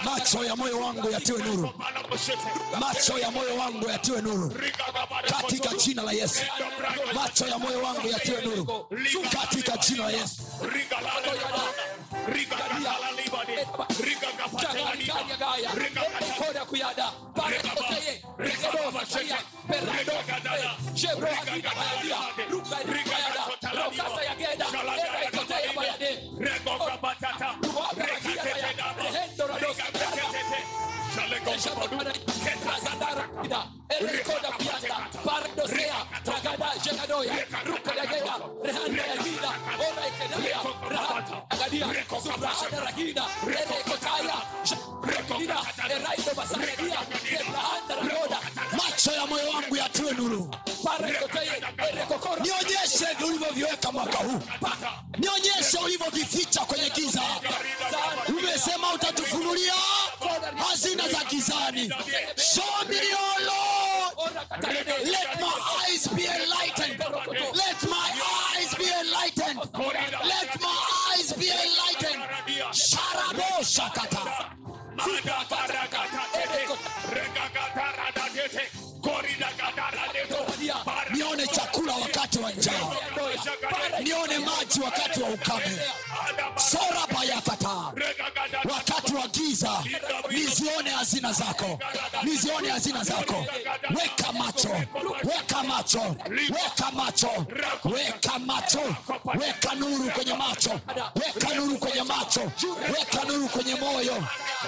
[0.04, 1.70] macho ya moyo wangu yatiwe nuru.
[2.80, 4.54] macho ya moyo wangu yatiwe nuru.
[5.30, 6.42] Katika jina la yesu.
[7.14, 8.86] Macho ya moyo wangu yatiwe nuru.
[9.30, 10.42] Katika jina la yesu
[22.40, 23.90] Rego Gabatata,
[26.38, 27.56] Rego Gabatata,
[31.14, 32.12] Jabara,
[32.44, 33.24] Ketrazadara,
[33.90, 34.96] Erikoda Pianda,
[48.76, 50.50] Macho ya moyo wangu yatiwe nuru,
[52.42, 54.40] nionyeshe ulivyoviweka mwaka huu,
[55.18, 56.79] nionyeshe ulivyovificha kwenye
[84.02, 85.78] nione maji wakati wa ukame.
[86.56, 87.92] Sorabayakata wakati
[89.66, 90.00] wa giza
[90.30, 91.78] nizione hazina zako.
[92.22, 93.46] Nizione hazina zako.
[93.90, 94.68] Weka macho.
[95.24, 96.16] Weka macho.
[96.30, 97.46] Weka macho.
[97.84, 98.80] Weka macho.
[99.34, 100.80] Weka nuru kwenye macho.
[101.14, 102.40] Weka nuru kwenye macho.
[102.92, 104.24] Weka nuru kwenye moyo.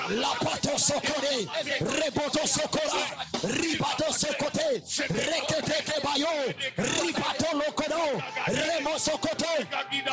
[0.08, 1.48] Lapatosokore
[1.80, 6.28] rebotosokora ribatosokote reketekebayo
[6.76, 9.46] ripatolokodo remosokoto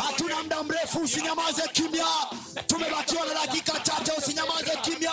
[0.07, 0.99] hatuna muda mrefu.
[0.99, 2.05] Usinyamaze kimya.
[2.67, 4.11] Tumebakiwa na dakika chache.
[4.17, 5.11] Usinyamaze kimya.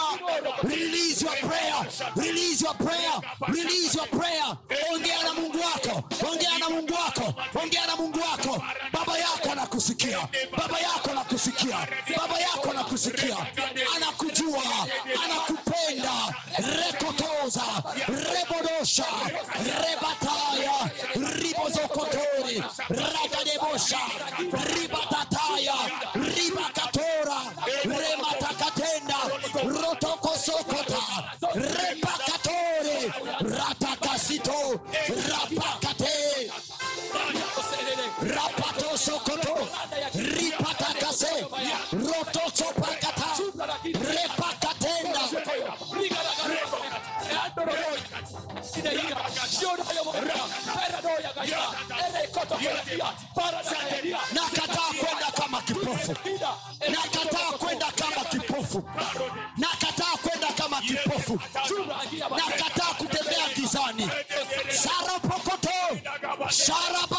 [0.62, 1.86] Release your prayer.
[2.16, 3.20] Release your prayer.
[3.48, 4.56] Release your prayer.
[4.92, 6.04] Ongea na mungu wako.
[6.32, 7.34] Ongea na mungu wako.
[7.62, 8.62] Ongea na mungu wako.
[8.92, 10.28] Baba yako anakusikia.
[10.58, 11.86] Baba yako anakusikia.
[12.16, 13.36] Baba yako anakusikia.
[13.96, 14.62] Anakujua
[15.86, 17.62] anakupenda rekotoza
[18.08, 19.04] rebodosha
[19.82, 20.90] rebataya
[21.40, 23.98] ribozokotori ragadebosha
[24.74, 25.74] ribatataya
[26.14, 27.38] ribakatora
[27.84, 29.16] rematakatenda
[29.64, 31.02] rotokosokota
[31.54, 33.12] repakatore
[33.58, 34.80] ratakasito
[35.30, 36.50] rapakate
[38.34, 39.68] rapatosokoto
[40.14, 41.46] ripatakase
[41.92, 43.05] rotosopakata
[54.32, 56.14] nakataa kwenda kama kipofu.
[56.90, 58.82] Nakataa kwenda kama kipofu.
[59.56, 61.40] Nakataa kwenda kama kipofu.
[62.36, 64.10] Nakataa kutembea gizani.
[64.70, 65.70] Sarapokoto
[66.50, 67.15] sharabare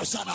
[0.00, 0.34] Osana.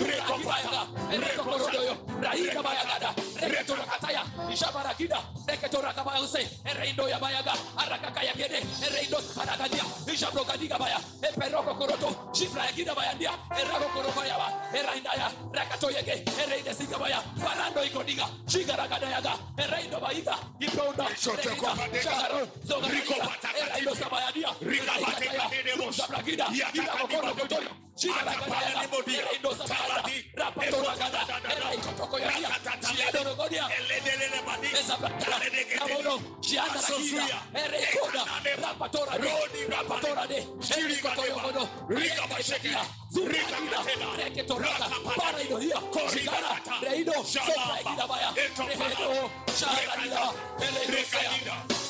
[0.00, 2.82] Rekobaya, Rekobaya,
[3.40, 4.22] Rekobaya,
[5.50, 7.54] beketorakabayose ereindo yabayaga
[35.40, 36.80] Kabono, Gianna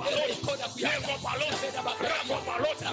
[0.00, 2.92] Lego palota, rego palota,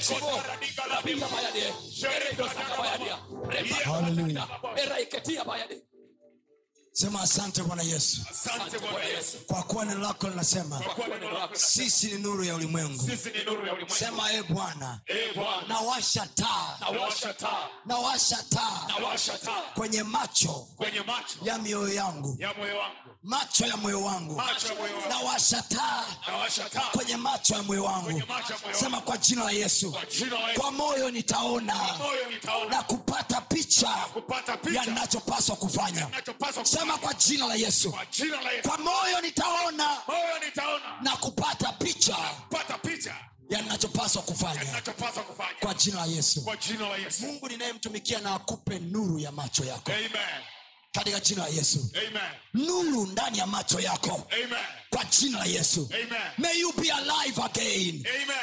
[0.00, 3.12] Bayade, Bayade,
[3.84, 4.46] Hallelujah.
[4.76, 5.89] Eraiketia Bayade.
[7.00, 8.20] Sema asante bwana yesu.
[9.16, 9.36] Yesu.
[9.46, 10.80] kwa kuwa neno lako linasema
[11.52, 13.10] sisi ni nuru ya ulimwengu.
[13.86, 15.00] sema e bwana
[15.68, 16.76] nawasha taa
[17.86, 18.88] nawasha taa,
[19.74, 22.36] kwenye macho kwenye macho ya mioyo yangu.
[22.38, 22.54] ya
[23.22, 24.42] macho ya moyo wangu.
[25.08, 26.04] Nawasha taa
[26.92, 28.22] kwenye macho ya moyo wangu.
[28.72, 29.96] sema kwa jina la yesu.
[30.54, 31.74] Kwa moyo nitaona.
[32.70, 36.04] Na kupata picha kupata ya picha ninachopaswa kufanya.
[36.06, 37.90] ninachopaswa sema kwa jina la yesu.
[37.90, 38.68] Kwa jina la Yesu.
[38.68, 39.88] Kwa moyo nitaona.
[40.08, 40.84] Moyo nitaona.
[41.02, 43.14] Na kupata picha kupata picha.
[43.50, 45.54] ya kufanya.
[45.60, 46.40] Kwa jina la yesu.
[46.56, 47.22] Jina la Yesu.
[47.26, 49.92] Mungu ninayemtumikia na akupe nuru ya macho yako.
[49.92, 50.42] Amen.
[50.92, 51.90] Katika jina la yesu.
[51.94, 52.66] Amen.
[52.66, 54.26] Nuru ndani ya macho yako.
[54.32, 54.64] Amen.
[54.90, 55.88] Kwa jina la yesu.
[55.94, 56.22] Amen.
[56.38, 58.06] May you be alive again.
[58.22, 58.36] Amen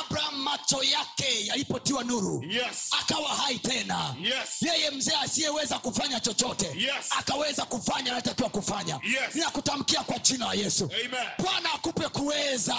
[0.00, 2.90] abraham macho yake yalipotiwa nuru yes.
[3.00, 4.14] akawa hai tena.
[4.20, 4.62] Yes.
[4.62, 7.06] Yeye mzee asiyeweza kufanya chochote Yes.
[7.18, 9.00] akaweza kufanya anatakiwa kufanya.
[9.04, 9.34] Yes.
[9.34, 10.90] ninakutamkia kwa jina la yesu.
[11.38, 12.76] Bwana akupe kuweza.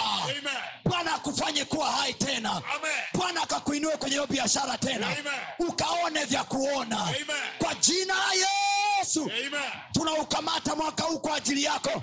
[0.84, 2.62] Bwana akufanye kuwa hai tena.
[3.14, 5.06] Bwana akakuinue kwenye hiyo biashara tena.
[5.06, 5.32] Amen.
[5.58, 7.00] ukaone vya kuona.
[7.00, 7.26] Amen.
[7.58, 9.30] kwa jina la yesu.
[9.92, 12.02] Tunaukamata mwaka huu kwa ajili yako.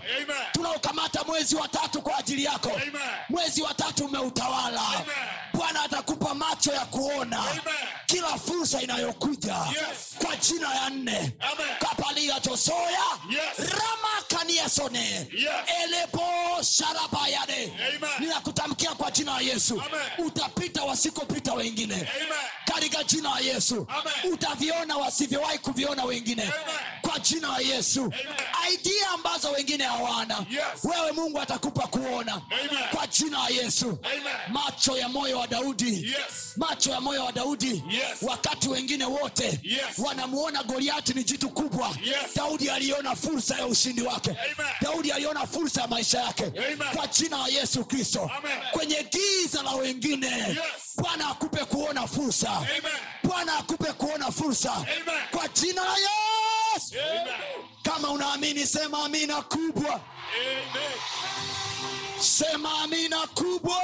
[0.52, 2.70] Tunaukamata mwezi wa tatu kwa ajili yako.
[2.70, 2.92] Amen.
[3.30, 4.82] Mwezi wa tatu umeutawala.
[4.88, 5.03] Amen.
[5.54, 7.62] Bwana atakupa macho ya kuona Amen.
[8.06, 10.16] kila fursa inayokuja Yes.
[10.26, 11.32] kwa jina ya nne
[11.80, 13.72] kapaliatosoya kapalia tosoya Yes.
[13.82, 15.00] ramakaniesone
[15.34, 15.50] Yes.
[15.84, 16.24] elepo
[16.64, 17.74] sharabayade
[18.20, 20.28] ninakutamkia kwa jina la yesu Amen.
[20.28, 22.10] utapita wasikopita wengine amen
[22.66, 24.34] katika jina la yesu Amen.
[24.34, 26.54] utaviona wasivyowahi kuviona wengine Amen.
[27.02, 28.74] kwa jina la yesu Amen.
[28.74, 30.64] idea ambazo wengine hawana Yes.
[30.84, 32.70] wewe mungu atakupa kuona Amen.
[32.96, 34.24] kwa jina la yesu Amen.
[34.48, 36.54] macho ya moyo wa daudi Yes.
[36.58, 38.04] macho ya moyo wa daudi Yes.
[38.22, 39.82] wakati wengine wote Yes.
[39.98, 42.16] wanamuona goliati ni jitu kubwa Yes.
[42.36, 44.68] daudi aliona fursa ya ushindi wake Amen.
[44.82, 46.78] daudi aliona fursa ya maisha yake Amen.
[46.96, 48.32] kwa jina la yesu kristo
[48.72, 50.58] kwenye giza la wengine Yes.
[50.98, 52.82] bwana akupe kuona fursa amen
[53.24, 54.88] bwana akupe kuona fursa Amen.
[55.32, 57.34] kwa jina la yesu amen
[57.84, 60.92] kama unaamini sema amina kubwa amen
[62.20, 63.82] sema amina kubwa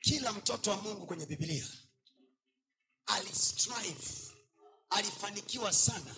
[0.00, 1.66] kila mtoto wa mungu kwenye bibilia
[3.06, 4.32] alistrive
[4.90, 6.16] alifanikiwa sana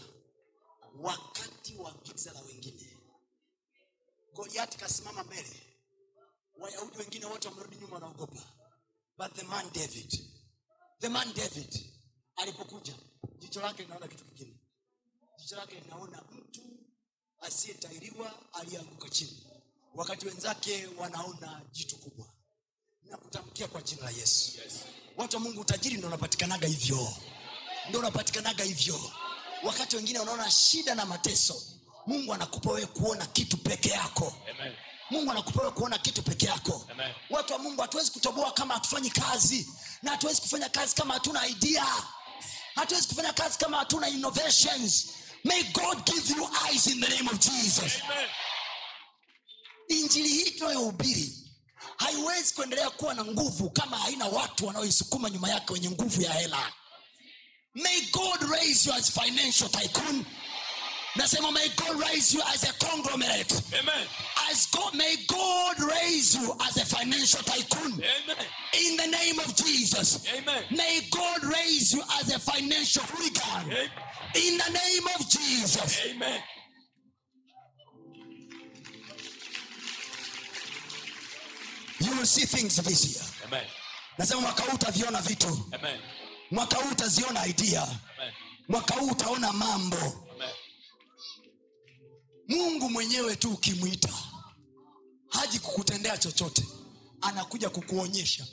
[1.00, 2.98] wakati wa giza la wengine.
[4.34, 5.62] Goliati kasimama mbele.
[6.58, 8.42] Wayahudi wengine wote wamerudi nyuma wanaogopa.
[9.18, 10.24] But the man david
[11.00, 11.86] the man david
[12.36, 12.94] alipokuja
[13.38, 14.60] jicho lake linaona kitu kingine.
[15.38, 16.62] Jicho lake linaona mtu
[17.40, 19.42] asiyetairiwa aliyeanguka chini.
[19.94, 22.26] Wakati wenzake wanaona jitu kubwa.
[23.10, 24.52] Nakutamkia kwa jina la yesu.
[25.16, 27.08] Watu wa mungu utajiri ndo unapatikanaga hivyo.
[27.88, 29.12] Ndo unapatikanaga hivyo.
[29.64, 31.62] Wakati wengine wanaona shida na mateso
[32.06, 34.34] mungu anakupa wewe kuona kitu peke yako.
[34.50, 34.74] Amen.
[35.10, 36.86] Mungu anakupa wewe kuona kitu peke yako.
[36.92, 37.12] Amen.
[37.30, 39.68] watu wa mungu hatuwezi kutoboa kama hatufanyi kazi.
[40.02, 41.86] Na hatuwezi kufanya kazi kama hatuna idea.
[42.74, 45.06] Hatuwezi kufanya kazi kama hatuna innovations
[45.46, 48.02] may god give you eyes in the name of jesus.
[48.04, 48.28] Amen.
[49.88, 51.32] Injili hii tunayohubiri
[51.96, 56.72] haiwezi kuendelea kuwa na nguvu kama haina watu wanaoisukuma nyuma yake wenye nguvu ya hela.
[57.74, 60.24] May god raise you as financial tycoon
[61.16, 64.06] nasema may god raise you as a conglomerate Amen.
[64.50, 68.36] as god, may god raise you as a financial tycoon Amen.
[68.84, 70.62] in the name of jesus Amen.
[70.70, 73.88] may god raise you as a financial hooligan Amen.
[74.34, 76.40] in the name of jesus Amen.
[82.00, 83.64] you will see things this year Amen.
[84.18, 86.00] nasema mwaka huu utaviona vitu Amen.
[86.50, 88.32] mwaka huu utaziona idea Amen.
[88.68, 90.25] mwaka huu utaona mambo.
[92.48, 94.08] Mungu mwenyewe tu ukimwita
[95.28, 96.64] haji kukutendea chochote.
[97.20, 98.46] Anakuja kukuonyesha.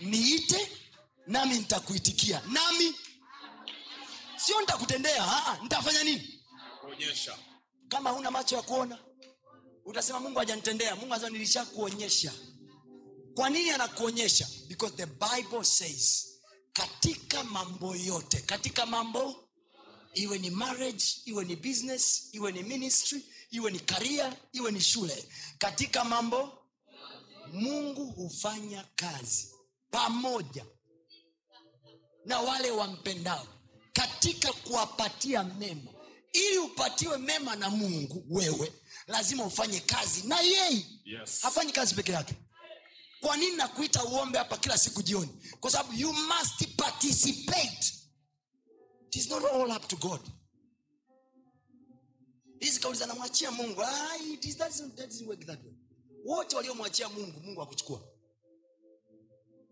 [0.00, 0.70] Niite
[1.26, 2.42] nami nitakuitikia.
[2.52, 2.94] Nami
[4.36, 6.40] sio nitakutendea aa, nitafanya nini?
[6.80, 7.38] Kuonyesha.
[7.88, 8.98] Kama huna macho ya kuona
[9.84, 10.96] utasema mungu hajanitendea.
[10.96, 12.32] Mungu anasema nilishakuonyesha.
[13.34, 14.48] Kwa nini anakuonyesha?
[14.68, 16.28] Because the bible says
[16.72, 19.47] katika mambo yote katika mambo
[20.18, 25.28] iwe ni marriage iwe ni business iwe ni ministry iwe ni karia iwe ni shule.
[25.58, 26.58] Katika mambo
[27.52, 29.48] mungu hufanya kazi
[29.90, 30.64] pamoja
[32.24, 33.46] na wale wampendao
[33.92, 35.90] katika kuwapatia mema.
[36.32, 38.72] Ili upatiwe mema na mungu wewe
[39.06, 40.86] lazima ufanye kazi na yeye.
[41.04, 41.40] Yes.
[41.42, 42.34] hafanyi kazi peke yake.
[43.20, 45.30] Kwa nini nakuita uombe hapa kila siku jioni?
[45.60, 47.94] Kwa sababu you must participate
[49.08, 50.20] it is not all up to god.
[52.60, 53.82] Hizi kauli zanamwachia mungu.
[53.82, 55.74] Ah, it is, that doesn't- that work that way.
[56.24, 58.02] wote waliomwachia mungu mungu akuchukua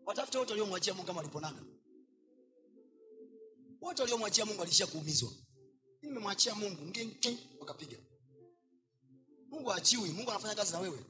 [0.06, 1.62] watafute wote waliomwachia mungu kama waliponaga.
[3.80, 5.32] Wote waliomwachia mungu alishia kuumizwa.
[6.02, 7.98] Nimemwachia mungu ngenke wakapiga.
[9.48, 11.04] Mungu achiwi mungu anafanya kazi na wewe.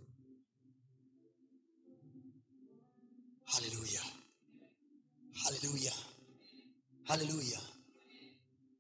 [3.45, 4.03] Haleluya
[5.33, 5.95] haleluya
[7.05, 7.61] haleluya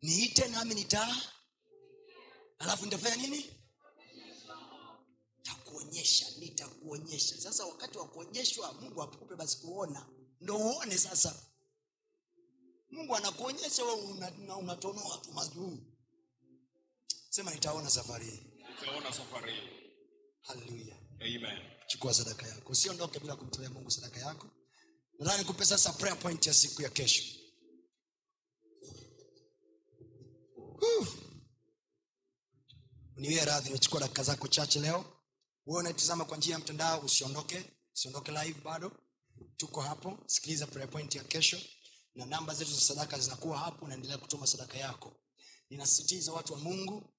[0.02, 1.16] niite nami nitaa
[2.58, 3.50] alafu nitafanya nini?
[5.42, 7.40] Takuonyesha nitakuonyesha.
[7.40, 10.06] Sasa wakati wa kuonyeshwa mungu akupe basi kuona.
[10.40, 11.42] Ndo uone sasa.
[12.90, 15.78] Mungu anakuonyesha we unatonoa una, unatonoa tu majuu.
[17.30, 18.42] Sema nitaona safari hii.
[18.82, 19.68] Utaona safari hii.
[20.40, 20.96] Haleluya.
[21.20, 21.58] Amen.
[21.86, 22.72] Chukua sadaka yako.
[22.72, 24.46] Usiondoke bila kumtolea mungu sadaka yako.
[25.18, 27.22] Nadhani kupe sasa prayer point ya siku ya kesho
[33.16, 35.04] niwie radhi nimechukua dakika zako chache leo.
[35.66, 37.64] Wewe unaitizama kwa njia ya mtandao usiondoke
[37.94, 38.92] usiondoke live bado.
[39.56, 41.60] Tuko hapo sikiliza point ya kesho.
[42.14, 45.12] Na namba zetu za sadaka zinakuwa hapo unaendelea kutuma sadaka yako.
[45.70, 47.14] Ninasisitiza watu wa mungu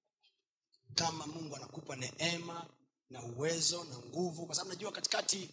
[0.95, 2.69] kama mungu anakupa neema
[3.09, 5.49] na uwezo na nguvu kwa sababu najua katikati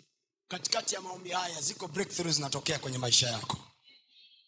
[0.48, 1.88] katikati ya maombi haya ziko
[2.32, 3.58] zinatokea kwenye maisha yako.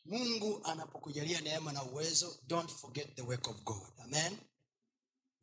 [0.05, 3.93] Mungu anapokujalia neema na uwezo don't forget the work of god.
[4.05, 4.39] Amen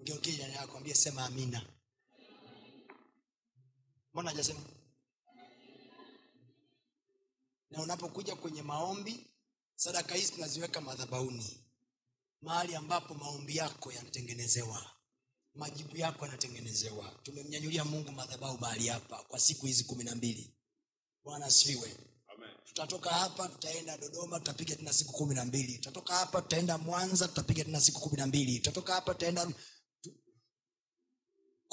[0.04, 1.66] ngeukie jirani yako ambie sema amina.
[4.14, 4.60] Mbona hajasema?
[7.70, 9.28] Na unapokuja kwenye maombi
[9.76, 11.60] sadaka hizi tunaziweka madhabauni.
[12.42, 14.92] Mahali ambapo maombi yako yanatengenezewa.
[15.56, 17.20] Majibu yako yanatengenezewa.
[17.24, 20.54] Tumemnyanyulia mungu madhabahu mahali hapa kwa siku hizi kumi na mbili.
[21.24, 21.96] Bwana asifiwe.
[22.66, 25.74] Tutatoka hapa tutaenda dodoma tutapiga tena siku kumi na mbili.
[25.78, 28.56] Tutatoka hapa tutaenda mwanza tutapiga tena siku kumi na mbili.
[28.60, 29.54] Tutatoka hapa tutaenda tu-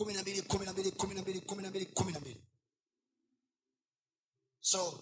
[0.01, 2.43] kumi na mbili kumi na mbili kumi na mbili kumi na mbili kumi na mbili.
[4.61, 5.01] So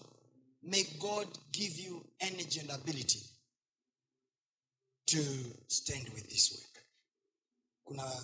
[0.61, 3.21] may god give you energy and ability
[5.05, 5.17] to
[5.67, 6.85] stand with this work.
[7.83, 8.23] Kuna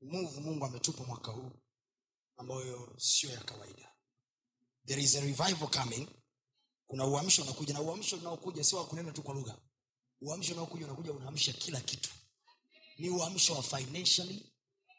[0.00, 1.50] move mungu ametupa mwaka huu
[2.36, 3.94] ambayo sio ya kawaida.
[4.86, 6.08] There is a revival coming.
[6.86, 9.58] Kuna uamsho unakuja na uamsho unaokuja sio wakunena tu kwa lugha.
[10.20, 12.10] Uamsho unaokuja unakuja unaamsha kila kitu.
[12.98, 14.51] Ni uamsho wa financially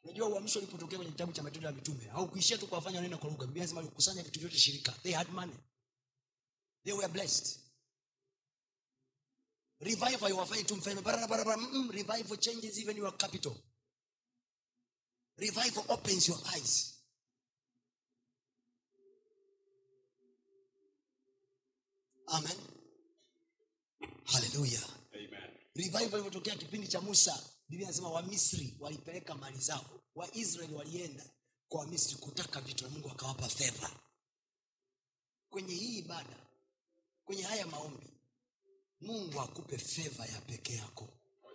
[0.03, 3.63] unajua uamsho ulipotokea kwenye kitabu cha matendo ya mitume haukuishia tu kuwafanya kwa lugha biblia
[3.63, 4.91] inasema walikusanya vitu vyote shirika.
[4.91, 5.55] They had money.
[6.83, 7.59] They were blessed.
[9.79, 13.55] Revival haiwafanyi tu mfalme barabara barabara mm, revival changes even your capital.
[15.37, 16.93] Revival opens your eyes.
[22.27, 22.57] Amen.
[24.25, 24.79] Haleluya
[25.13, 25.51] amen.
[25.75, 27.43] Revival ilivyotokea kipindi cha musa
[27.73, 31.25] biblia anasema wamisri walipeleka mali zao waisraeli walienda
[31.67, 33.99] kwa wamisri kutaka vitu na mungu akawapa fedha.
[35.49, 36.45] Kwenye hii ibada
[37.25, 38.07] kwenye haya maombi
[39.01, 41.09] mungu akupe fedha ya peke yako.
[41.43, 41.53] Oh,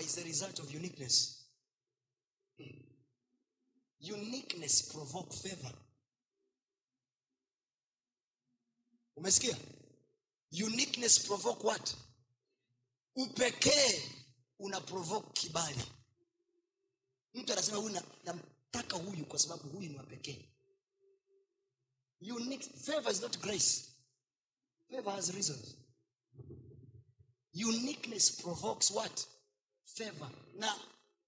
[0.00, 1.44] is a result of uniqueness.
[4.00, 5.74] Uniqueness provoke favor
[9.16, 9.56] umesikia?
[10.52, 11.96] Uniqueness provoke what?
[13.16, 14.17] Upekee
[14.58, 15.82] una provoke kibali.
[17.34, 20.48] Mtu anasema huyu na- namtaka huyu kwa sababu huyu ni wapekee
[22.20, 23.84] unique favor is not grace.
[24.90, 25.74] Favor has reasons.
[27.54, 29.26] Uniqueness provokes what?
[29.84, 30.30] Favor.
[30.54, 30.76] Na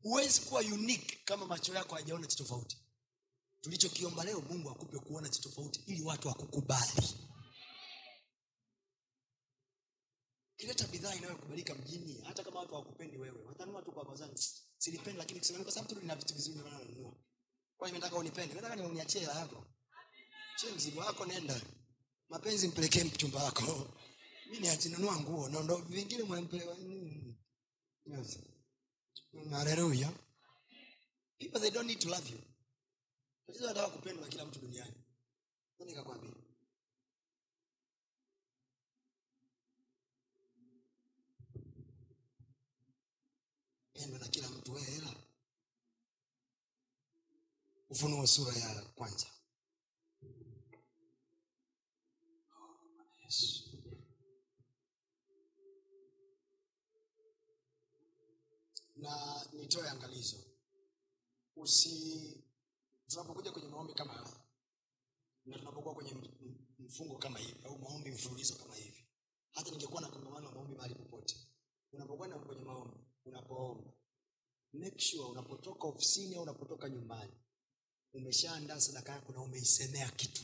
[0.03, 2.37] huwezi kuwa unique kama macho yako hajaona cha
[3.61, 5.43] tulichokiomba leo mungu akupe kuona cha
[5.87, 6.93] ili watu wakukubali
[10.61, 14.39] kileta bidhaa inayokubalika mjini hata kama watu hawakupendi wewe watanua tu kwa bazani
[14.79, 17.15] silipendi lakini kusema kwa sababu tu nina vitu vizuri nanunua
[17.77, 19.67] kwa hiyo nataka unipende nataka niuniachie hela yako.
[20.57, 21.61] Chie mzigo wako nenda.
[22.29, 23.89] Mapenzi mpelekee mchumba wako.
[24.51, 26.77] Mi niachinunua nguo na vingine mwampelewa
[28.07, 28.39] yes.
[29.51, 30.13] haleluya
[31.39, 32.39] people they don't need to love you.
[33.47, 35.05] Tatizo nataka kupendwa kila mtu duniani.
[35.79, 35.95] Nani
[44.01, 45.15] pendwa na kila mtu wewe hela
[47.91, 49.27] ufunuo sura ya kwanza
[53.25, 53.65] Yesu.
[58.97, 60.37] na nitoe angalizo
[61.57, 61.95] usi
[63.09, 64.41] tunapokuja kwenye maombi kama haya
[65.47, 66.15] na tunapokuwa kwenye
[66.79, 69.07] mfungo kama hivi au maombi mfululizo kama hivi
[69.53, 71.37] hata ningekuwa na kongamano la maombi mahali popote
[71.93, 73.93] unapokwenda kwenye maombi unapoomba.
[74.73, 77.33] Make sure unapotoka ofisini au unapotoka nyumbani
[78.13, 80.43] umeshaandaa sadaka yako na umeisemea kitu.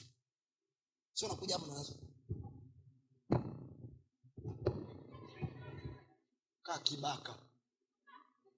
[1.13, 1.85] Sio unakuja hapo na
[6.63, 7.39] kaa kibaka.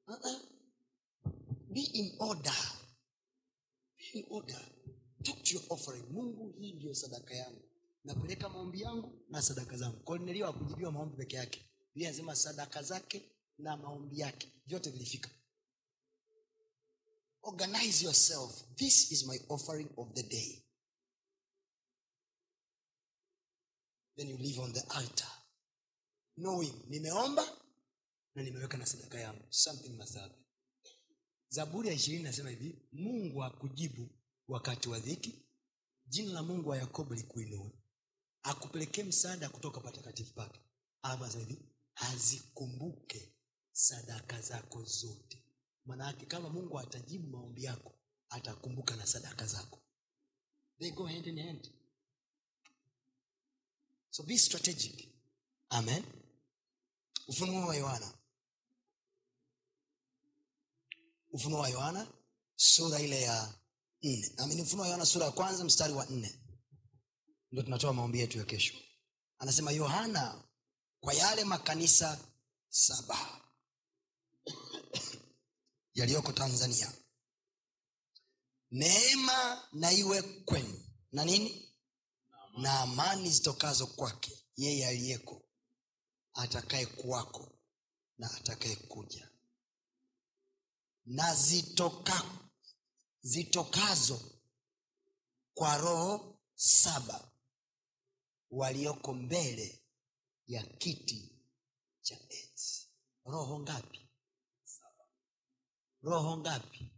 [0.09, 0.41] Uh-uh.
[1.73, 2.61] be in order.
[3.99, 4.61] Be in order.
[5.23, 6.07] Talk to your offering.
[6.11, 7.63] Mungu hii ndiyo sadaka yangu.
[8.05, 10.01] Napeleka maombi yangu na sadaka zangu.
[10.01, 11.71] Kornelio akujibiwa maombi peke yake.
[11.95, 14.53] Biblia anasema sadaka zake na maombi yake.
[14.67, 15.31] Vyote vilifika.
[17.43, 18.65] Organize yourself.
[18.77, 20.65] This is my offering of the day.
[24.17, 25.29] Then you live on the altar
[26.37, 27.57] knowing nimeomba
[28.35, 29.47] na nimeweka na sadaka yangu.
[29.51, 30.19] Something must
[31.49, 34.09] zaburi ya ishirini nasema hivi mungu akujibu
[34.49, 35.45] wakati wa dhiki.
[36.07, 37.71] Jina la mungu wa yakobo likuinue.
[38.43, 40.61] Akupelekee msaada kutoka patakatifu pake.
[41.03, 43.33] Alafu anasema hivi azikumbuke
[43.79, 45.43] sadaka zako zote.
[45.87, 47.95] Maanayake kama mungu atajibu maombi yako
[48.29, 49.79] atakumbuka na sadaka zako.
[50.79, 51.71] They go hand in hand.
[54.11, 55.09] So be strategic.
[55.71, 56.05] Amen.
[57.29, 58.15] Ufunuo wa yohana.
[61.33, 62.07] Ufunuo wa yohana
[62.57, 63.55] sura ile ya
[64.03, 64.33] nne.
[64.37, 66.41] Amini ufunuo wa yohana sura ya kwanza mstari wa nne.
[67.53, 68.75] Ndio tunatoa maombi yetu ya kesho.
[69.39, 70.45] Anasema yohana
[71.01, 72.19] kwa yale makanisa
[72.69, 73.48] saba
[75.99, 76.93] yaliyoko tanzania.
[78.71, 80.85] Neema na iwe kwenu.
[81.13, 81.73] Na nini?
[82.59, 85.43] Na amani zitokazo kwake yeye aliyeko
[86.35, 87.53] atakaye kuwako
[88.19, 89.31] na atakaye kuja.
[91.07, 92.25] Na zitoka,
[93.23, 94.21] zitokazo
[95.55, 97.33] kwa roho saba
[98.51, 99.83] walioko mbele
[100.47, 101.33] ya kiti
[102.03, 102.89] cha enzi.
[103.25, 103.98] Roho ngapi
[106.03, 106.91] roho ngapi?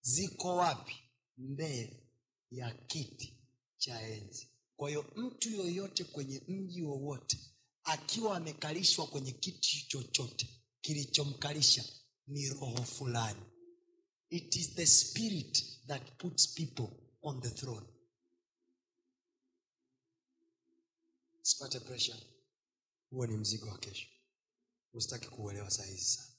[0.00, 0.96] Ziko wapi?
[1.38, 2.10] Mbele
[2.50, 3.44] ya kiti
[3.78, 4.50] cha enzi.
[4.76, 7.38] Kwa hiyo mtu yoyote kwenye mji wowote
[7.84, 10.48] akiwa amekalishwa kwenye kiti chochote
[10.80, 11.84] kilichomkalisha
[12.26, 13.42] ni roho fulani.
[14.30, 16.88] It is the spirit that puts people
[17.22, 17.86] on the throne.
[21.42, 21.80] Sipate
[23.10, 24.08] huo ni mzigo wa kesho.
[24.92, 26.35] Usitaki kuuelewa sahizi sana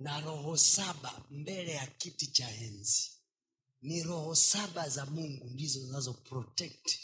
[0.00, 3.10] na roho saba mbele ya kiti cha enzi.
[3.82, 6.98] Ni roho saba za mungu ndizo zinazo protect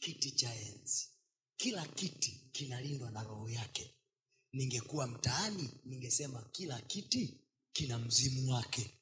[0.00, 1.08] kiti cha enzi.
[1.56, 3.94] Kila kiti kinalindwa na roho yake.
[4.52, 7.40] Ningekuwa mtaani ningesema kila kiti
[7.72, 8.96] kina mzimu wake.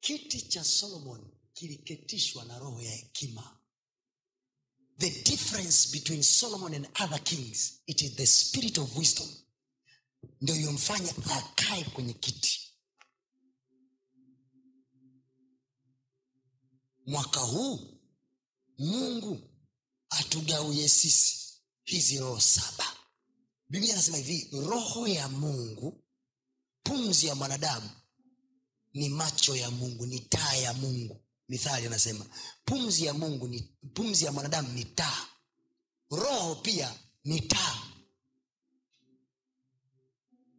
[0.00, 3.59] Kiti cha solomon kiliketishwa na roho ya hekima
[5.00, 9.28] the difference between solomon and other kings it is the spirit of wisdom.
[10.40, 12.60] Ndio iliyomfanya akae kwenye kiti.
[17.06, 18.00] Mwaka huu
[18.78, 19.40] mungu
[20.10, 21.36] atugauye sisi
[21.84, 22.96] hizi roho saba.
[23.68, 26.04] Biblia anasema hivi roho ya mungu
[26.82, 27.90] pumzi ya mwanadamu
[28.94, 31.19] ni macho ya mungu ni taa ya mungu
[31.50, 32.26] mithali anasema
[32.64, 33.60] pumzi ya mungu ni
[33.94, 35.26] pumzi ya mwanadamu ni taa.
[36.10, 36.94] Roho pia
[37.24, 37.82] ni taa.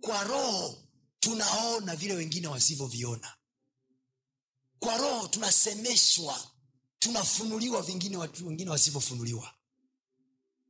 [0.01, 0.83] Kwa roho
[1.19, 3.33] tunaona vile wengine wasivyoviona.
[4.79, 6.47] Kwa roho tunasemeshwa
[6.99, 9.53] tunafunuliwa vingine watu wengine wasivyofunuliwa.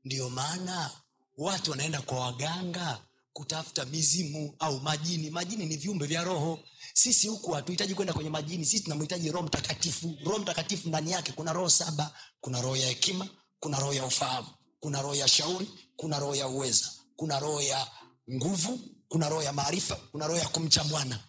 [0.04, 0.92] Ndiyo maana
[1.38, 5.30] watu wanaenda kwa waganga kutafuta mizimu au majini.
[5.30, 6.60] Majini ni viumbe vya roho.
[6.94, 8.66] Sisi huku hatuhitaji kwenda kwenye majini.
[8.66, 10.18] Sisi tunamhitaji roho mtakatifu.
[10.26, 12.16] Roho mtakatifu ndani yake kuna roho saba.
[12.42, 13.28] Kuna roho ya hekima
[13.60, 14.48] kuna roho ya ufahamu
[14.80, 17.88] kuna roho ya shauri kuna roho ya uweza kuna roho ya
[18.34, 21.20] nguvu kuna roho ya maarifa kuna roho ya kumcha bwana.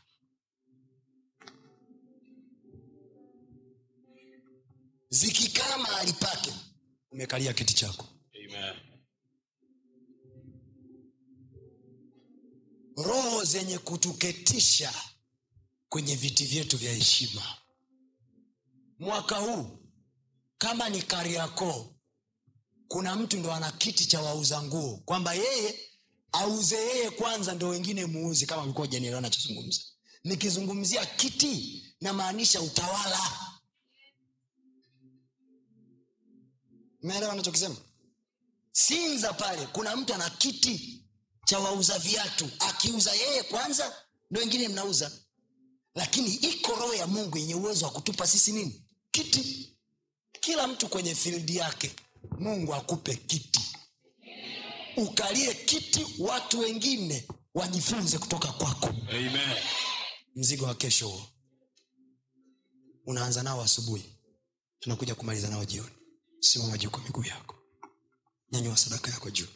[5.09, 6.53] Zikikaa mahali pake
[7.13, 8.07] umekalia kiti chako.
[8.35, 8.75] Amen.
[12.97, 14.95] Roho zenye kutuketisha
[15.89, 17.57] kwenye viti vyetu vya heshima.
[18.99, 19.79] Mwaka huu
[20.59, 21.95] kama ni kariakoo
[22.89, 25.81] kuna mtu ndo ana kiti cha wauza nguo kwamba yeye
[26.33, 29.81] auze yeye kwanza ndo wengine muuzi kama ulikuwa janielewa nachozungumza
[30.25, 33.19] nikizungumzia kiti namaanisha utawala.
[37.03, 37.77] Meelewa nachokisema
[38.73, 41.02] sinza pale kuna mtu ana kiti
[41.45, 42.51] cha wauza viatu.
[42.59, 43.97] Akiuza yeye kwanza
[44.31, 45.13] ndo wengine mnauza.
[45.95, 48.83] Lakini iko roho ya mungu yenye uwezo wa kutupa sisi nini?
[49.11, 49.77] Kiti.
[50.41, 51.95] Kila mtu kwenye fildi yake
[52.39, 53.61] mungu akupe kiti.
[54.97, 58.87] Ukalie kiti watu wengine wajifunze kutoka kwako.
[59.09, 59.57] Amen.
[60.37, 61.09] mzigo wa kesho.
[61.09, 61.27] Huo
[63.07, 64.05] unaanza nao asubuhi.
[64.81, 65.91] Tunakuja kumaliza nao jioni.
[66.41, 67.55] Simama juu kwa miguu yako.
[68.53, 69.47] Nyanyua sadaka yako juu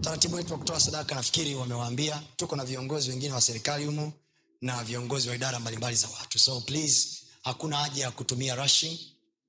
[0.00, 4.12] taratibu wetu wa kutoa sadaka nafikiri wamewaambia tuko na viongozi wengine wa serikali humo
[4.60, 6.38] na viongozi wa idara mbalimbali za watu.
[6.38, 7.08] So please
[7.42, 8.98] hakuna haja ya kutumia rushing.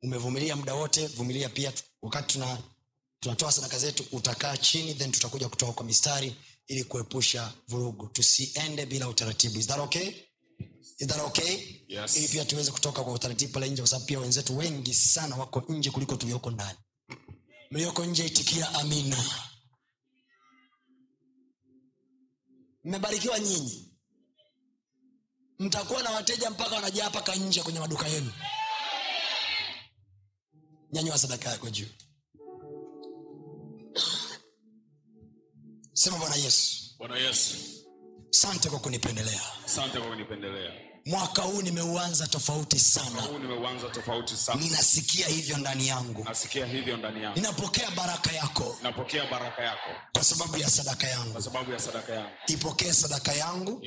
[0.04, 1.74] Umevumilia muda wote vumilia pia.
[2.02, 2.58] Wakati tuna
[3.20, 6.36] tunatoa sadaka zetu utakaa chini then tutakuja kutoa kwa mistari
[6.68, 8.08] ili kuepusha vurugu.
[8.08, 9.60] Tusiende bila utaratibu.
[9.60, 10.12] Is that okay?
[10.99, 11.58] Is that okay?
[11.88, 12.16] Yes.
[12.18, 15.64] ili pia tuweze kutoka kwa utaratibu pale nje kwa sababu pia wenzetu wengi sana wako
[15.70, 16.78] nje kuliko tulioko ndani.
[17.72, 19.26] Mlioko nje itikia amina
[22.84, 23.88] mmebarikiwa nyinyi.
[25.59, 28.32] Mtakuwa na wateja mpaka wanajaa paka nje kwenye maduka yenu.
[30.93, 31.86] Nyanyua sadaka yako juu.
[35.93, 36.77] Sema bwana yesu.
[36.97, 37.55] Bwana Yesu,
[38.29, 39.41] sante kwa kunipendelea.
[39.65, 40.91] Sante kwa kunipendelea.
[41.06, 43.22] Mwaka huu nimeuanza tofauti sana.
[44.60, 46.24] Ninasikia hivyo ndani yangu.
[47.36, 48.78] Ninapokea baraka yako.
[49.62, 49.89] Yako.
[50.14, 51.34] Kwa sababu ya sadaka yangu.
[51.72, 52.30] Ya sadaka yangu.
[52.47, 53.80] ipokee sadaka yangu.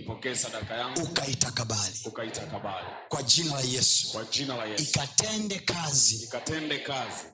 [0.74, 1.02] Yangu.
[2.08, 2.86] Ukaitakabali.
[3.08, 4.12] Kwa jina la yesu.
[5.60, 6.14] Kazi.
[6.24, 7.24] Ikatende kazi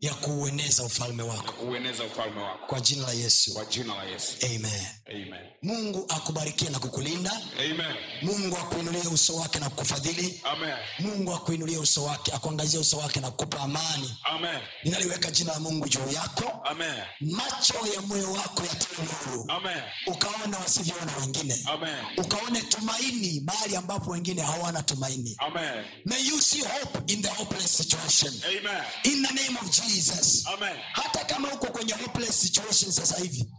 [0.00, 4.32] ya kuueneza ufalme wako kuueneza ufalme wako kwa jina la yesu kwa jina la Yesu.
[4.46, 5.46] amen Amen.
[5.62, 7.96] mungu akubarikie na kukulinda Amen.
[8.22, 10.74] mungu akuinulie uso wake na kukufadhili Amen.
[10.98, 14.60] mungu akuinulie uso wake akuangazie uso wake na kukupa amani Amen.
[14.84, 17.02] ninaliweka jina la mungu juu yako Amen.
[17.20, 19.46] macho ya moyo wako yatie nuru
[20.06, 22.04] ukaona wasivyoona wengine Amen.
[22.16, 25.84] ukaone tumaini mahali ambapo wengine hawana tumaini Amen.
[26.04, 28.82] may you see hope in the hopeless situation Amen.
[29.04, 29.85] in the name of jesus
[30.46, 30.76] Amen.
[30.92, 33.50] hata kama uko kwenye hopeless situation sasa hivi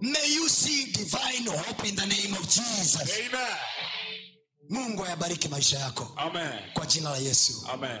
[0.00, 3.56] may you see divine hope in the name of jesus Amen.
[4.70, 6.52] mungu ayabariki maisha yako Amen.
[6.74, 8.00] kwa jina la yesu Amen.